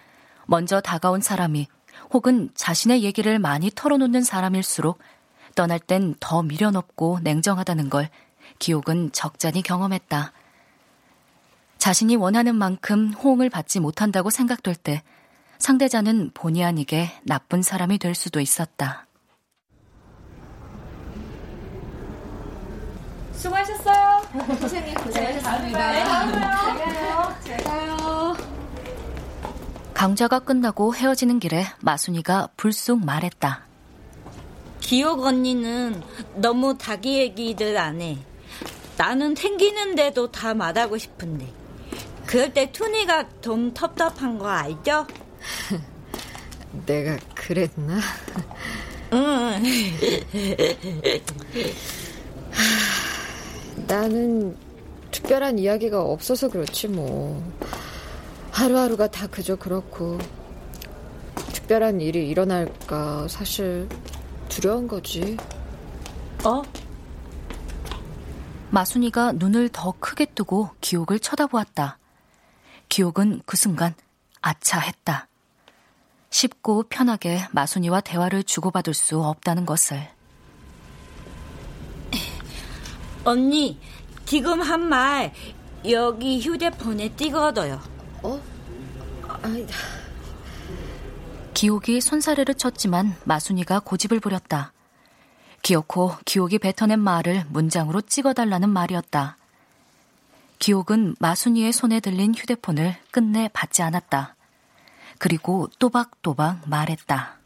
먼저 0.46 0.80
다가온 0.80 1.20
사람이 1.20 1.68
혹은 2.12 2.50
자신의 2.54 3.02
얘기를 3.02 3.38
많이 3.38 3.70
털어놓는 3.74 4.22
사람일수록 4.22 4.98
떠날 5.54 5.78
땐 5.78 6.14
더 6.20 6.42
미련없고 6.42 7.20
냉정하다는 7.22 7.90
걸 7.90 8.09
기옥은 8.59 9.12
적잖이 9.12 9.62
경험했다. 9.62 10.32
자신이 11.78 12.16
원하는 12.16 12.54
만큼 12.54 13.12
호응을 13.12 13.50
받지 13.50 13.80
못한다고 13.80 14.30
생각될 14.30 14.74
때 14.74 15.02
상대자는 15.59 16.32
본의 16.35 16.64
아니게 16.64 17.11
나쁜 17.24 17.62
사람이 17.62 17.98
될 17.98 18.14
수도 18.14 18.40
있었다. 18.40 19.06
수고하셨어요. 23.32 24.22
선생님 24.61 24.94
고생하셨습니다. 24.94 25.92
네, 25.92 26.04
다음에요. 26.04 27.37
제가요. 27.44 27.95
강좌가 29.96 30.40
끝나고 30.40 30.94
헤어지는 30.94 31.40
길에 31.40 31.64
마순이가 31.80 32.50
불쑥 32.59 33.02
말했다. 33.02 33.64
기억 34.78 35.20
언니는 35.20 36.02
너무 36.35 36.76
자기 36.76 37.18
얘기들 37.18 37.78
안 37.78 38.02
해. 38.02 38.18
나는 38.98 39.35
생기는데도 39.35 40.30
다 40.30 40.52
말하고 40.52 40.98
싶은데. 40.98 41.50
그럴 42.26 42.52
때 42.52 42.70
투니가 42.72 43.40
좀 43.40 43.72
텁텁한 43.72 44.37
거 44.38 44.46
알죠? 44.48 45.06
내가 46.85 47.16
그랬나? 47.35 47.98
응. 49.14 49.62
나는 53.88 54.54
특별한 55.11 55.59
이야기가 55.59 56.02
없어서 56.02 56.50
그렇지 56.50 56.88
뭐. 56.88 57.42
하루하루가 58.57 59.09
다 59.09 59.27
그저 59.27 59.55
그렇고 59.57 60.16
특별한 61.53 62.01
일이 62.01 62.27
일어날까 62.31 63.29
사실 63.29 63.87
두려운 64.49 64.88
거지. 64.88 65.37
어? 66.42 66.62
마순이가 68.71 69.33
눈을 69.33 69.69
더 69.69 69.92
크게 70.01 70.25
뜨고 70.35 70.71
기옥을 70.81 71.19
쳐다보았다. 71.19 71.99
기옥은 72.88 73.42
그 73.45 73.59
순간 73.59 73.95
아차 74.40 74.81
했다. 74.81 75.29
쉽고 76.31 76.85
편하게 76.85 77.42
마순이와 77.53 78.01
대화를 78.01 78.42
주고받을 78.42 78.95
수 78.95 79.23
없다는 79.23 79.66
것을. 79.66 80.09
언니, 83.23 83.79
지금 84.25 84.62
한 84.62 84.81
말 84.88 85.35
여기 85.87 86.40
휴대폰에 86.40 87.16
찍어둬요. 87.16 87.95
어? 88.22 88.40
아이 89.42 89.66
기옥이 91.55 92.00
손사래를 92.00 92.55
쳤지만 92.55 93.14
마순이가 93.24 93.81
고집을 93.81 94.20
부렸다. 94.20 94.72
기어코 95.62 96.12
기옥이 96.24 96.59
뱉어낸 96.59 97.00
말을 97.00 97.44
문장으로 97.48 98.02
찍어달라는 98.02 98.68
말이었다. 98.68 99.37
기옥은 100.59 101.17
마순이의 101.19 101.73
손에 101.73 102.00
들린 102.00 102.35
휴대폰을 102.35 102.96
끝내 103.10 103.48
받지 103.52 103.83
않았다. 103.83 104.37
그리고 105.19 105.69
또박또박 105.79 106.69
말했다. 106.69 107.37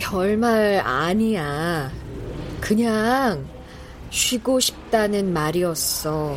별말 0.00 0.82
아니야. 0.84 1.90
그냥 2.60 3.46
쉬고 4.10 4.58
싶다는 4.58 5.32
말이었어. 5.32 6.36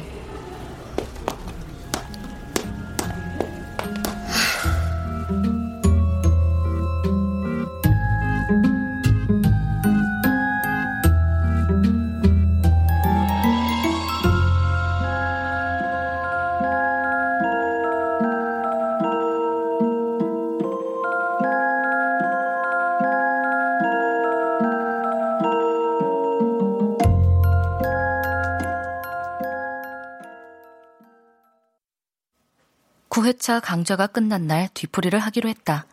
회차 33.33 33.59
강좌가 33.59 34.05
끝난 34.05 34.45
날 34.45 34.69
뒤풀이를 34.75 35.17
하기로 35.19 35.49
했다. 35.49 35.87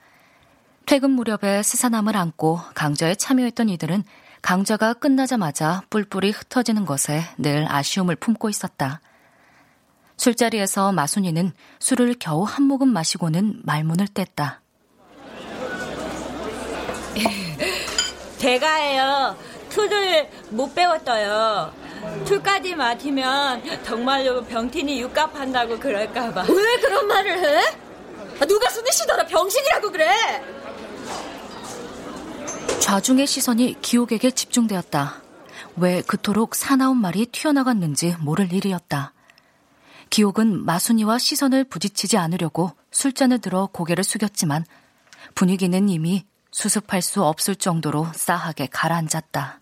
퇴근 0.84 1.11
무렵에 1.12 1.62
스사남을 1.62 2.14
안고 2.16 2.61
강좌에 2.74 3.14
참여했던 3.14 3.70
이들은 3.70 4.05
강좌가 4.43 4.93
끝나자마자 4.93 5.82
뿔뿔이 5.88 6.30
흩어지는 6.32 6.84
것에 6.84 7.22
늘 7.38 7.66
아쉬움을 7.70 8.16
품고 8.16 8.51
있었다. 8.51 9.01
술자리에서 10.18 10.93
마순이는 10.93 11.53
술을 11.78 12.16
겨우 12.18 12.43
한 12.45 12.64
모금 12.64 12.88
마시고는 12.88 13.61
말문을 13.64 14.09
뗐다. 14.09 14.59
제가요, 18.38 19.36
술을 19.70 20.28
못 20.50 20.74
배웠어요. 20.74 21.72
술까지 22.26 22.74
마시면 22.74 23.62
정말로 23.84 24.42
병신이 24.44 25.00
육갑한다고 25.00 25.78
그럴까봐. 25.78 26.42
왜 26.48 26.76
그런 26.80 27.06
말을 27.06 27.38
해? 27.38 27.62
아, 28.40 28.46
누가 28.46 28.70
숨이 28.70 28.90
쉬더라 28.90 29.26
병신이라고 29.26 29.90
그래? 29.92 30.08
좌중의 32.80 33.26
시선이 33.26 33.76
기옥에게 33.82 34.30
집중되었다. 34.30 35.22
왜 35.76 36.02
그토록 36.02 36.54
사나운 36.54 36.96
말이 36.96 37.26
튀어나갔는지 37.26 38.16
모를 38.20 38.52
일이었다. 38.52 39.12
기옥은 40.08 40.64
마순이와 40.64 41.18
시선을 41.18 41.64
부딪히지 41.64 42.16
않으려고 42.16 42.72
술잔을 42.90 43.38
들어 43.38 43.68
고개를 43.70 44.02
숙였지만 44.02 44.64
분위기는 45.34 45.88
이미 45.88 46.24
수습할 46.50 47.00
수 47.02 47.22
없을 47.22 47.54
정도로 47.54 48.08
싸하게 48.14 48.68
가라앉았다. 48.72 49.59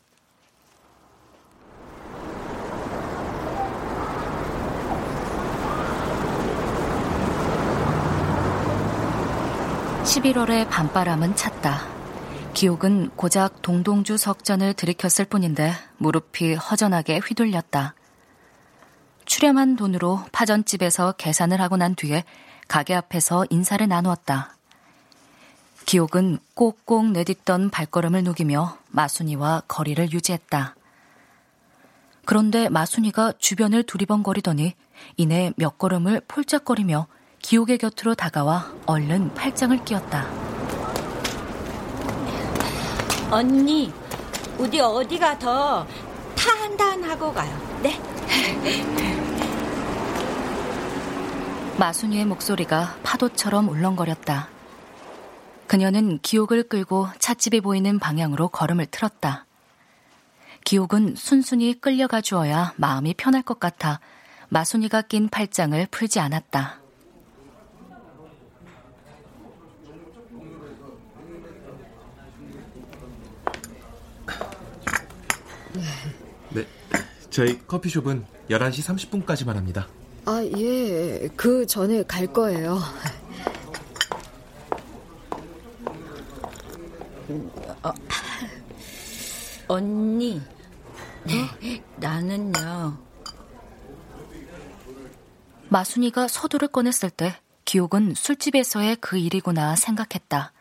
11월의 10.09 10.71
밤바람은 10.71 11.37
찼다. 11.37 11.87
기옥은 12.55 13.11
고작 13.11 13.61
동동주 13.61 14.17
석전을 14.17 14.73
들이켰을 14.73 15.27
뿐인데 15.27 15.75
무릎이 15.99 16.55
허전하게 16.55 17.19
휘둘렸다. 17.19 17.95
출렴한 19.27 19.77
돈으로 19.77 20.25
파전집에서 20.33 21.13
계산을 21.19 21.61
하고 21.61 21.77
난 21.77 21.95
뒤에 21.95 22.25
가게 22.69 22.95
앞에서 22.95 23.45
인사를 23.51 23.87
나누었다. 23.87 24.57
기옥은 25.85 26.39
꼭꼭 26.55 27.11
내딛던 27.11 27.69
발걸음을 27.69 28.25
녹이며 28.25 28.79
마순이와 28.89 29.65
거리를 29.69 30.11
유지했다. 30.11 30.75
그런데 32.25 32.71
마순이가 32.71 33.35
주변을 33.39 33.83
두리번거리더니 33.83 34.75
이내 35.19 35.53
몇 35.57 35.77
걸음을 35.77 36.23
폴짝거리며 36.27 37.07
기옥의 37.49 37.79
곁으로 37.79 38.15
다가와 38.15 38.71
얼른 38.85 39.33
팔짱을 39.33 39.83
끼웠다. 39.83 40.29
언니, 43.31 43.91
우리 44.59 44.79
어디가 44.79 45.39
더 45.39 45.87
탄탄하고 46.37 47.33
가요. 47.33 47.81
네? 47.83 47.97
마순이의 51.79 52.27
목소리가 52.27 52.99
파도처럼 53.03 53.71
울렁거렸다. 53.71 54.51
그녀는 55.67 56.19
기옥을 56.19 56.65
끌고 56.65 57.09
찻집이 57.19 57.63
보이는 57.63 57.99
방향으로 57.99 58.49
걸음을 58.49 58.85
틀었다. 58.85 59.47
기옥은 60.67 61.15
순순히 61.17 61.81
끌려가 61.81 62.21
주어야 62.21 62.75
마음이 62.77 63.15
편할 63.15 63.41
것 63.41 63.59
같아 63.59 64.01
마순이가 64.51 65.01
낀 65.01 65.31
팔짱을 65.31 65.89
풀지 65.91 66.21
않았다. 66.21 66.88
저희 77.39 77.57
커피숍은 77.69 78.27
11시 78.51 79.25
30분까지만 79.25 79.55
합니다. 79.55 79.87
아, 80.25 80.43
예. 80.57 81.29
그 81.37 81.65
전에 81.67 82.03
갈 82.03 82.27
거예요. 82.27 82.81
어, 87.85 87.93
언니, 89.69 90.43
네, 91.23 91.81
나는요. 91.99 92.99
마순이가 95.69 96.27
서두를 96.27 96.67
꺼냈을 96.67 97.09
때 97.09 97.37
기옥은 97.65 98.15
술집에서의 98.17 98.97
그 98.97 99.17
일이구나 99.17 99.77
생각했다. 99.77 100.53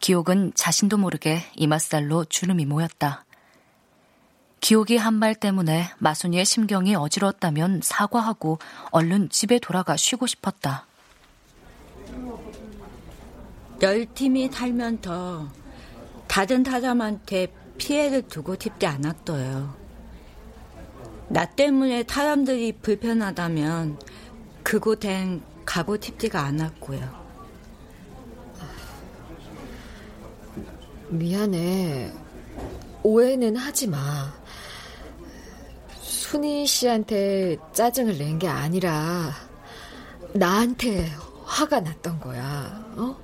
기옥은 0.00 0.52
자신도 0.54 0.96
모르게 0.96 1.42
이맛살로 1.56 2.24
주름이 2.24 2.64
모였다. 2.64 3.26
기옥이 4.64 4.96
한 4.96 5.18
말 5.18 5.34
때문에 5.34 5.90
마순이의 5.98 6.46
심경이 6.46 6.94
어지러웠다면 6.94 7.82
사과하고 7.82 8.58
얼른 8.92 9.28
집에 9.28 9.58
돌아가 9.58 9.94
쉬고 9.94 10.26
싶었다. 10.26 10.86
열 13.82 14.06
팀이 14.06 14.48
살면 14.48 15.02
더 15.02 15.46
다른 16.26 16.64
사람한테 16.64 17.48
피해를 17.76 18.22
두고 18.22 18.56
싶지 18.58 18.86
않았어요. 18.86 19.76
나 21.28 21.44
때문에 21.44 22.04
사람들이 22.08 22.72
불편하다면 22.80 23.98
그곳엔 24.62 25.42
가고 25.66 25.98
싶지가 26.00 26.40
않았고요. 26.40 27.24
미안해. 31.10 32.12
오해는 33.02 33.56
하지 33.56 33.88
마. 33.88 34.43
순희 36.24 36.66
씨한테 36.66 37.58
짜증을 37.74 38.16
낸 38.16 38.38
게 38.38 38.48
아니라 38.48 39.30
나한테 40.32 41.06
화가 41.44 41.80
났던 41.80 42.18
거야. 42.18 42.82
어? 42.96 43.16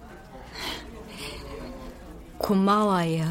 고마워요. 2.37 3.25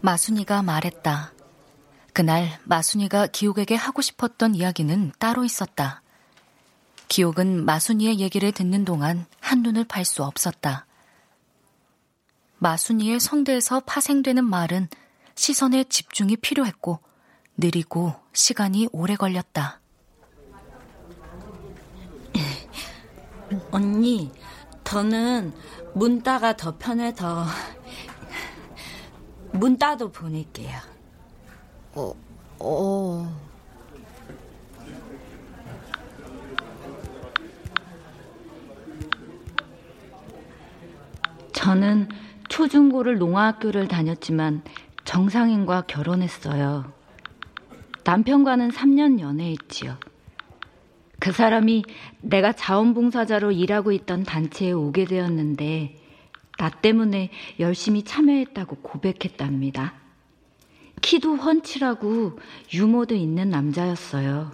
마순이가 0.00 0.62
말했다. 0.62 1.32
그날 2.12 2.58
마순이가 2.64 3.26
기옥에게 3.26 3.74
하고 3.74 4.00
싶었던 4.00 4.54
이야기는 4.54 5.12
따로 5.18 5.44
있었다. 5.44 6.02
기옥은 7.08 7.64
마순이의 7.64 8.20
얘기를 8.20 8.52
듣는 8.52 8.84
동안 8.84 9.26
한눈을 9.40 9.84
팔 9.84 10.04
수 10.04 10.22
없었다. 10.22 10.86
마순이의 12.58 13.18
성대에서 13.18 13.80
파생되는 13.80 14.44
말은 14.44 14.88
시선에 15.38 15.84
집중이 15.84 16.36
필요했고 16.38 16.98
느리고 17.56 18.12
시간이 18.32 18.88
오래 18.90 19.14
걸렸다. 19.14 19.80
언니, 23.70 24.32
저는 24.82 25.52
문 25.94 26.24
따가 26.24 26.56
더 26.56 26.76
편해서 26.76 27.46
문 29.52 29.78
따도 29.78 30.10
보낼게요. 30.10 30.76
어, 31.94 32.12
어. 32.58 33.40
저는 41.52 42.08
초중고를 42.48 43.18
농아학교를 43.18 43.86
다녔지만 43.86 44.62
정상인과 45.08 45.84
결혼했어요. 45.86 46.92
남편과는 48.04 48.70
3년 48.70 49.20
연애했지요. 49.20 49.96
그 51.18 51.32
사람이 51.32 51.82
내가 52.20 52.52
자원봉사자로 52.52 53.52
일하고 53.52 53.92
있던 53.92 54.24
단체에 54.24 54.72
오게 54.72 55.06
되었는데 55.06 55.96
나 56.58 56.68
때문에 56.68 57.30
열심히 57.58 58.02
참여했다고 58.02 58.76
고백했답니다. 58.82 59.94
키도 61.00 61.36
훤칠하고 61.36 62.38
유머도 62.74 63.14
있는 63.14 63.48
남자였어요. 63.48 64.52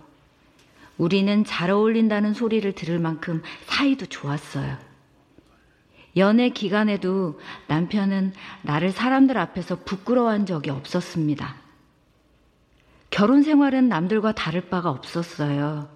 우리는 0.99 1.45
잘 1.45 1.71
어울린다는 1.71 2.33
소리를 2.33 2.71
들을 2.75 3.01
만큼 3.01 3.43
사이도 3.67 4.07
좋았어요. 4.07 4.79
연애 6.17 6.49
기간에도 6.51 7.41
남편은 7.67 8.33
나를 8.63 8.93
사람들 8.93 9.37
앞에서 9.37 9.81
부끄러워한 9.85 10.47
적이 10.47 10.71
없었습니다. 10.71 11.57
결혼 13.11 13.43
생활은 13.43 13.89
남들과 13.89 14.33
다를 14.33 14.69
바가 14.69 14.91
없었어요. 14.91 15.89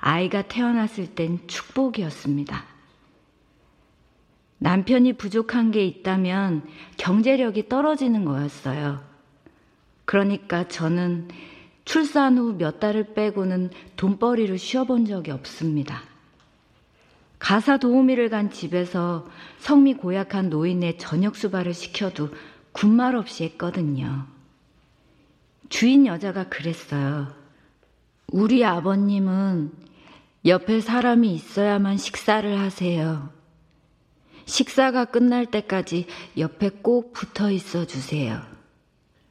아이가 0.00 0.42
태어났을 0.42 1.14
땐 1.14 1.40
축복이었습니다. 1.46 2.64
남편이 4.58 5.14
부족한 5.14 5.70
게 5.70 5.84
있다면 5.84 6.62
경제력이 6.96 7.68
떨어지는 7.68 8.24
거였어요. 8.24 9.02
그러니까 10.04 10.66
저는 10.68 11.28
출산 11.84 12.38
후 12.38 12.54
몇 12.56 12.80
달을 12.80 13.14
빼고는 13.14 13.70
돈벌이를 13.96 14.58
쉬어본 14.58 15.06
적이 15.06 15.30
없습니다. 15.32 16.02
가사 17.38 17.76
도우미를 17.76 18.30
간 18.30 18.50
집에서 18.50 19.28
성미 19.60 19.94
고약한 19.94 20.50
노인의 20.50 20.98
저녁 20.98 21.36
수발을 21.36 21.72
시켜도 21.74 22.30
군말 22.72 23.14
없이 23.16 23.44
했거든요. 23.44 24.26
주인 25.68 26.06
여자가 26.06 26.48
그랬어요. 26.48 27.32
우리 28.28 28.64
아버님은 28.64 29.72
옆에 30.46 30.80
사람이 30.80 31.32
있어야만 31.34 31.96
식사를 31.96 32.58
하세요. 32.58 33.30
식사가 34.46 35.06
끝날 35.06 35.46
때까지 35.46 36.06
옆에 36.38 36.70
꼭 36.70 37.12
붙어 37.12 37.50
있어 37.50 37.86
주세요. 37.86 38.40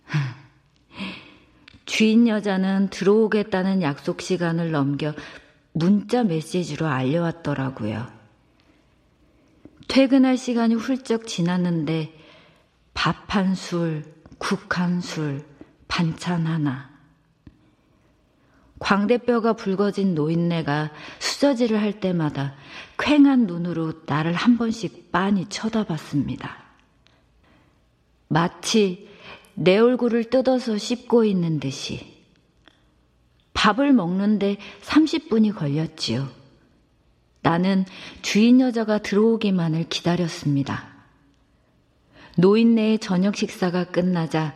주인 1.86 2.28
여자는 2.28 2.90
들어오겠다는 2.90 3.82
약속 3.82 4.22
시간을 4.22 4.72
넘겨 4.72 5.14
문자 5.78 6.24
메시지로 6.24 6.88
알려왔더라고요. 6.88 8.08
퇴근할 9.88 10.38
시간이 10.38 10.76
훌쩍 10.76 11.28
지났는데 11.28 12.14
밥 12.94 13.28
한 13.28 13.54
술, 13.54 14.04
국 14.40 14.80
한 14.80 15.00
술, 15.02 15.46
반찬 15.88 16.48
하나. 16.48 16.90
광대뼈가 18.80 19.54
붉어진 19.54 20.16
노인네가 20.16 20.92
수저질을 21.20 21.80
할 21.80 22.00
때마다 22.00 22.56
퀭한 22.98 23.46
눈으로 23.46 23.94
나를 24.06 24.34
한 24.34 24.58
번씩 24.58 25.12
빤히 25.12 25.48
쳐다봤습니다. 25.50 26.66
마치 28.28 29.08
내 29.54 29.78
얼굴을 29.78 30.32
뜯어서 30.32 30.78
씹고 30.78 31.24
있는 31.26 31.60
듯이. 31.60 32.17
밥을 33.58 33.92
먹는데 33.92 34.58
30분이 34.84 35.56
걸렸지요. 35.56 36.30
나는 37.42 37.86
주인 38.22 38.62
여자가 38.62 39.00
들어오기만을 39.00 39.86
기다렸습니다. 39.90 40.88
노인네의 42.38 43.00
저녁 43.00 43.36
식사가 43.36 43.86
끝나자 43.86 44.54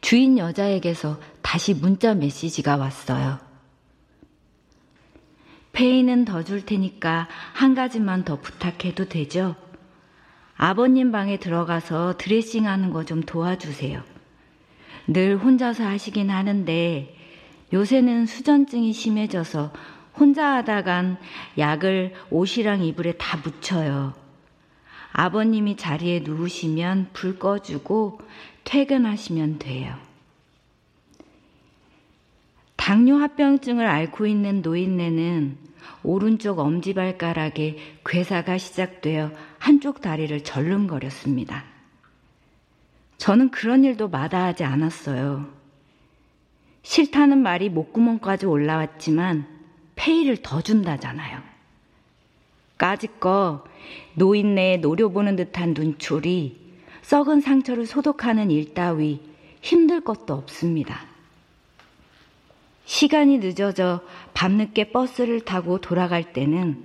주인 0.00 0.36
여자에게서 0.36 1.20
다시 1.42 1.74
문자 1.74 2.14
메시지가 2.14 2.76
왔어요. 2.76 3.38
페이는 5.72 6.24
더 6.24 6.42
줄 6.42 6.66
테니까 6.66 7.28
한 7.52 7.74
가지만 7.76 8.24
더 8.24 8.40
부탁해도 8.40 9.08
되죠? 9.08 9.54
아버님 10.56 11.12
방에 11.12 11.38
들어가서 11.38 12.16
드레싱 12.16 12.66
하는 12.66 12.90
거 12.90 13.04
좀 13.04 13.22
도와주세요. 13.22 14.02
늘 15.06 15.36
혼자서 15.36 15.84
하시긴 15.84 16.30
하는데 16.30 17.13
요새는 17.74 18.26
수전증이 18.26 18.92
심해져서 18.92 19.72
혼자 20.16 20.54
하다간 20.54 21.18
약을 21.58 22.14
옷이랑 22.30 22.84
이불에 22.84 23.14
다 23.18 23.36
묻혀요. 23.42 24.14
아버님이 25.12 25.76
자리에 25.76 26.20
누우시면 26.20 27.10
불 27.12 27.38
꺼주고 27.38 28.20
퇴근하시면 28.62 29.58
돼요. 29.58 29.96
당뇨 32.76 33.16
합병증을 33.16 33.86
앓고 33.86 34.26
있는 34.26 34.62
노인네는 34.62 35.58
오른쪽 36.04 36.60
엄지발가락에 36.60 37.78
괴사가 38.04 38.56
시작되어 38.56 39.32
한쪽 39.58 40.00
다리를 40.00 40.44
절름거렸습니다. 40.44 41.64
저는 43.18 43.50
그런 43.50 43.84
일도 43.84 44.08
마다하지 44.08 44.62
않았어요. 44.64 45.63
싫다는 46.84 47.38
말이 47.42 47.70
목구멍까지 47.70 48.46
올라왔지만 48.46 49.46
페이를 49.96 50.36
더 50.42 50.60
준다잖아요. 50.60 51.40
까짓거 52.78 53.64
노인네에 54.14 54.76
노려보는 54.76 55.36
듯한 55.36 55.74
눈초리, 55.74 56.60
썩은 57.02 57.40
상처를 57.40 57.86
소독하는 57.86 58.50
일 58.50 58.74
따위 58.74 59.20
힘들 59.62 60.02
것도 60.02 60.34
없습니다. 60.34 61.06
시간이 62.84 63.38
늦어져 63.38 64.02
밤늦게 64.34 64.92
버스를 64.92 65.40
타고 65.40 65.80
돌아갈 65.80 66.34
때는 66.34 66.84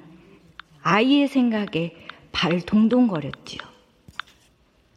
아이의 0.82 1.28
생각에 1.28 1.94
발 2.32 2.62
동동거렸지요. 2.62 3.60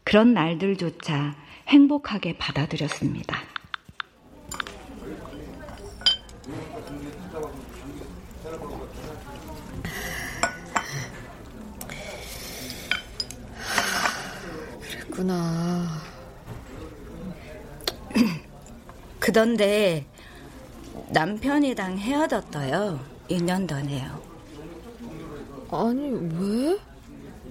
그런 0.04 0.32
날들조차 0.32 1.34
행복하게 1.66 2.36
받아들였습니다. 2.38 3.36
그랬구나. 15.22 15.86
그던데 19.20 20.04
남편이랑 21.10 21.98
헤어졌어요. 21.98 22.98
2년 23.28 23.68
전에요. 23.68 24.20
아니, 25.70 26.10
왜? 26.34 26.78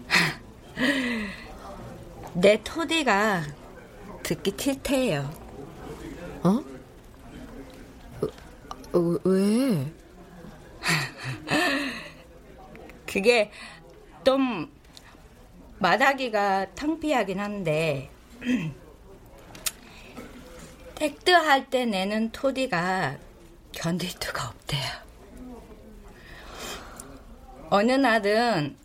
내 2.33 2.61
토디가 2.63 3.43
듣기 4.23 4.53
싫대요. 4.57 5.29
어? 6.43 6.63
어, 8.93 9.17
왜? 9.23 9.93
그게 13.07 13.51
좀 14.23 14.69
말하기가 15.81 16.75
창피하긴 16.75 17.39
한데 17.39 18.09
택트 20.93 21.31
할때 21.31 21.85
내는 21.87 22.31
토디가 22.31 23.17
견딜 23.71 24.11
수가 24.11 24.49
없대요. 24.49 25.01
어느 27.71 27.93
날은 27.93 28.77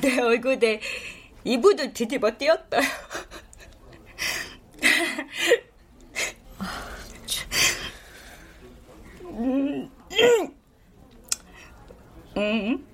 내 0.00 0.18
얼굴에 0.18 0.80
이불을 1.44 1.92
뒤집어 1.92 2.30
띄었어요. 2.38 2.80
음, 9.24 9.90
음, 12.38 12.86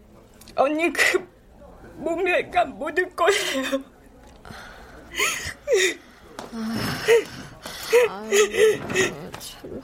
언니 0.57 0.93
그 0.93 1.40
약간 2.39 2.79
묻을 2.79 3.15
거예요. 3.15 3.83
아유, 8.09 9.31
참. 9.39 9.83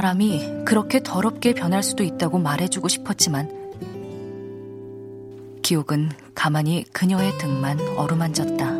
사람이 0.00 0.64
그렇게 0.64 1.02
더럽게 1.02 1.52
변할 1.52 1.82
수도 1.82 2.02
있다고 2.04 2.38
말해주고 2.38 2.88
싶었지만, 2.88 3.50
기옥은 5.60 6.08
가만히 6.34 6.86
그녀의 6.90 7.36
등만 7.36 7.78
어루만졌다. 7.98 8.79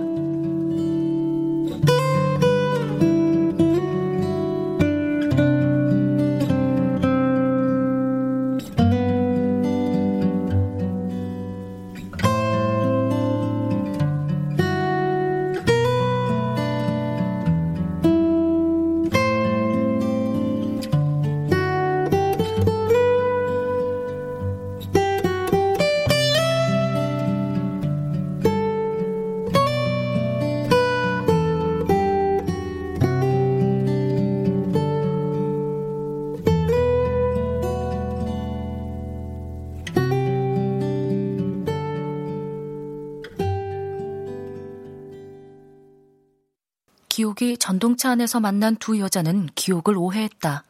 기옥이 47.20 47.58
전동차 47.58 48.12
안에서 48.12 48.40
만난 48.40 48.76
두 48.76 48.98
여자는 48.98 49.50
기옥을 49.54 49.94
오해했다. 49.98 50.64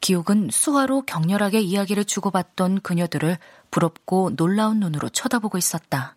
기옥은 0.00 0.48
수화로 0.50 1.02
격렬하게 1.02 1.60
이야기를 1.60 2.06
주고받던 2.06 2.80
그녀들을 2.80 3.38
부럽고 3.70 4.34
놀라운 4.34 4.80
눈으로 4.80 5.10
쳐다보고 5.10 5.56
있었다. 5.56 6.16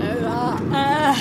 아, 0.00 0.58
아, 0.72 1.14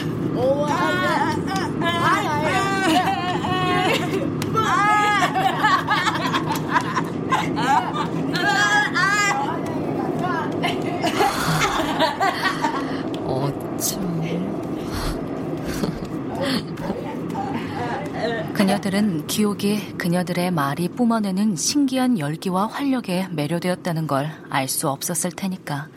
남자들은 18.69 19.25
기옥이 19.25 19.97
그녀들의 19.97 20.51
말이 20.51 20.89
뿜어내는 20.89 21.55
신기한 21.55 22.19
열기와 22.19 22.67
활력에 22.67 23.27
매료되었다는 23.29 24.05
걸 24.05 24.29
알 24.51 24.67
수 24.67 24.87
없었을 24.87 25.31
테니까. 25.31 25.87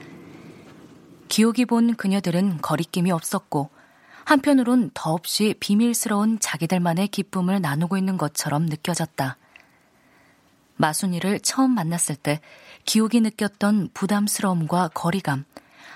기옥이 1.28 1.66
본 1.66 1.94
그녀들은 1.94 2.62
거리낌이 2.62 3.12
없었고 3.12 3.68
한편으론 4.24 4.90
더없이 4.94 5.54
비밀스러운 5.60 6.38
자기들만의 6.40 7.08
기쁨을 7.08 7.60
나누고 7.60 7.98
있는 7.98 8.16
것처럼 8.16 8.64
느껴졌다. 8.64 9.36
마순이를 10.76 11.40
처음 11.40 11.72
만났을 11.72 12.16
때 12.16 12.40
기옥이 12.86 13.20
느꼈던 13.20 13.90
부담스러움과 13.92 14.88
거리감, 14.94 15.44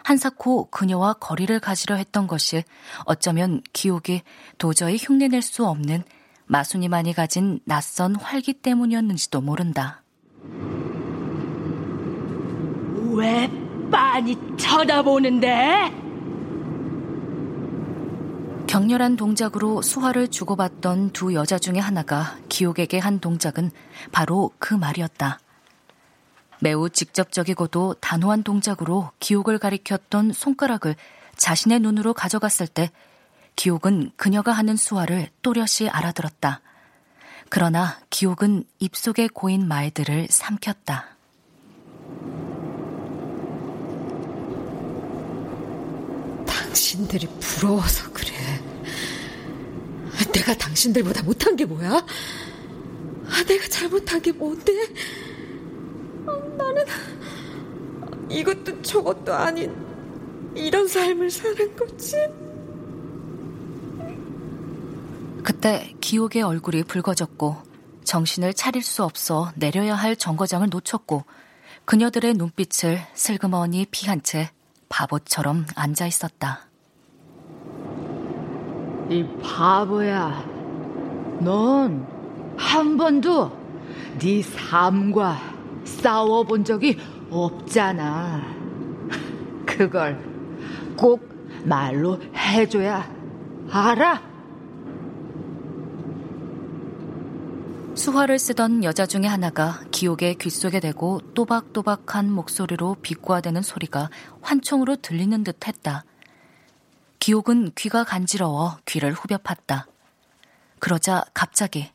한사코 0.02 0.66
그녀와 0.66 1.14
거리를 1.14 1.58
가지려 1.58 1.94
했던 1.94 2.26
것이 2.26 2.64
어쩌면 3.06 3.62
기옥이 3.72 4.20
도저히 4.58 4.98
흉내낼 5.00 5.40
수 5.40 5.66
없는 5.66 6.04
마순이만이 6.46 7.12
가진 7.12 7.60
낯선 7.64 8.16
활기 8.16 8.52
때문이었는지도 8.54 9.40
모른다. 9.40 10.02
왜 13.14 13.50
빤히 13.90 14.36
쳐다보는데? 14.56 16.06
격렬한 18.66 19.16
동작으로 19.16 19.80
수화를 19.80 20.28
주고받던 20.28 21.10
두 21.10 21.34
여자 21.34 21.58
중에 21.58 21.78
하나가 21.78 22.36
기옥에게 22.48 22.98
한 22.98 23.20
동작은 23.20 23.70
바로 24.12 24.50
그 24.58 24.74
말이었다. 24.74 25.38
매우 26.60 26.90
직접적이고도 26.90 27.94
단호한 28.00 28.42
동작으로 28.42 29.10
기옥을 29.20 29.58
가리켰던 29.58 30.32
손가락을 30.32 30.96
자신의 31.36 31.80
눈으로 31.80 32.12
가져갔을 32.12 32.66
때 32.66 32.90
기옥은 33.56 34.12
그녀가 34.16 34.52
하는 34.52 34.76
수화를 34.76 35.30
또렷이 35.42 35.88
알아들었다. 35.90 36.60
그러나 37.48 37.98
기옥은 38.10 38.64
입속에 38.78 39.28
고인 39.28 39.66
말들을 39.66 40.28
삼켰다. 40.30 41.16
당신들이 46.46 47.26
부러워서 47.40 48.12
그래. 48.12 48.32
내가 50.32 50.54
당신들보다 50.54 51.22
못한 51.22 51.56
게 51.56 51.64
뭐야? 51.64 52.04
내가 53.46 53.68
잘못한 53.68 54.20
게 54.20 54.32
뭔데? 54.32 54.72
나는 56.58 56.84
이것도 58.28 58.82
저것도 58.82 59.34
아닌 59.34 59.74
이런 60.54 60.86
삶을 60.86 61.30
사는 61.30 61.76
거지. 61.76 62.16
그때 65.46 65.94
기옥의 66.00 66.42
얼굴이 66.42 66.82
붉어졌고 66.82 67.56
정신을 68.02 68.52
차릴 68.52 68.82
수 68.82 69.04
없어 69.04 69.52
내려야 69.54 69.94
할 69.94 70.16
정거장을 70.16 70.68
놓쳤고 70.68 71.22
그녀들의 71.84 72.34
눈빛을 72.34 72.98
슬그머니 73.14 73.86
피한 73.88 74.24
채 74.24 74.50
바보처럼 74.88 75.66
앉아 75.76 76.08
있었다. 76.08 76.66
이 79.08 79.24
바보야. 79.40 80.44
넌 81.38 82.04
한 82.56 82.96
번도 82.96 83.52
네 84.18 84.42
삶과 84.42 85.38
싸워 85.84 86.42
본 86.42 86.64
적이 86.64 86.98
없잖아. 87.30 88.42
그걸 89.64 90.18
꼭 90.96 91.20
말로 91.62 92.20
해줘야 92.34 93.08
알아? 93.70 94.25
수화를 98.06 98.38
쓰던 98.38 98.84
여자 98.84 99.04
중에 99.04 99.26
하나가 99.26 99.80
기옥의 99.90 100.36
귓속에 100.36 100.78
대고 100.78 101.22
또박또박한 101.34 102.30
목소리로 102.30 102.98
비꼬아대는 103.02 103.62
소리가 103.62 104.10
환청으로 104.42 104.94
들리는 104.94 105.42
듯 105.42 105.66
했다. 105.66 106.04
기옥은 107.18 107.72
귀가 107.74 108.04
간지러워 108.04 108.78
귀를 108.84 109.12
후벼 109.12 109.38
팠다. 109.38 109.86
그러자 110.78 111.24
갑자기 111.34 111.90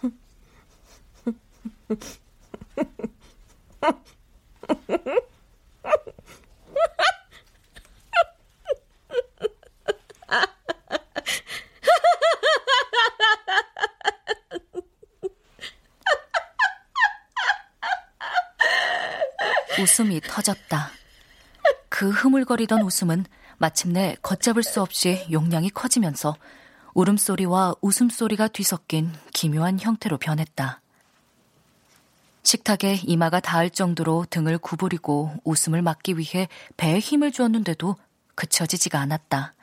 웃음이 19.80 20.20
터졌다. 20.20 20.90
그 21.88 22.10
흐물거리던 22.10 22.82
웃음은 22.82 23.24
마침내 23.58 24.16
걷잡을 24.22 24.62
수 24.62 24.80
없이 24.82 25.26
용량이 25.30 25.70
커지면서 25.70 26.36
울음소리와 26.94 27.74
웃음소리가 27.80 28.48
뒤섞인 28.48 29.12
기묘한 29.32 29.78
형태로 29.80 30.18
변했다. 30.18 30.80
식탁에 32.42 33.00
이마가 33.04 33.40
닿을 33.40 33.70
정도로 33.70 34.26
등을 34.30 34.58
구부리고 34.58 35.34
웃음을 35.44 35.82
막기 35.82 36.18
위해 36.18 36.48
배에 36.76 36.98
힘을 36.98 37.32
주었는데도 37.32 37.96
그쳐지지가 38.34 38.98
않았다. 38.98 39.54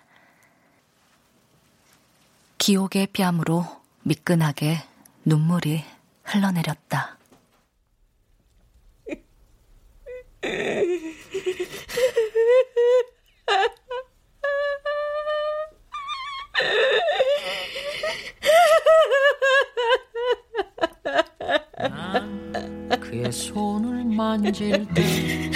기옥의 2.58 3.08
뺨으로 3.14 3.66
미끈하게 4.04 4.84
눈물이 5.26 5.84
흘러내렸다. 6.24 7.17
그의 23.00 23.32
손을 23.32 24.04
만질 24.06 24.86
때 24.94 25.50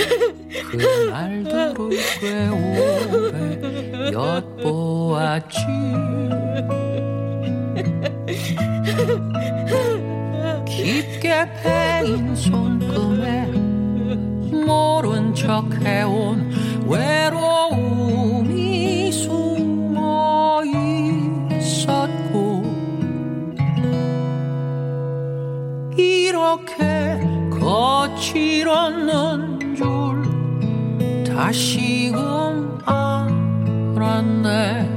그날들을 0.72 1.90
꽤 2.20 2.48
오래 2.48 4.12
엿보았지. 4.14 5.58
깊게 10.66 11.30
패인 11.62 12.36
손금 12.36 13.11
척 15.42 15.66
해온 15.84 16.52
외로움이 16.88 18.52
숨어 19.12 20.62
있었고 21.58 22.62
이렇게 25.98 27.20
거칠었는 27.60 29.00
줄 29.76 30.22
다시금 31.26 32.78
알았네 33.96 34.91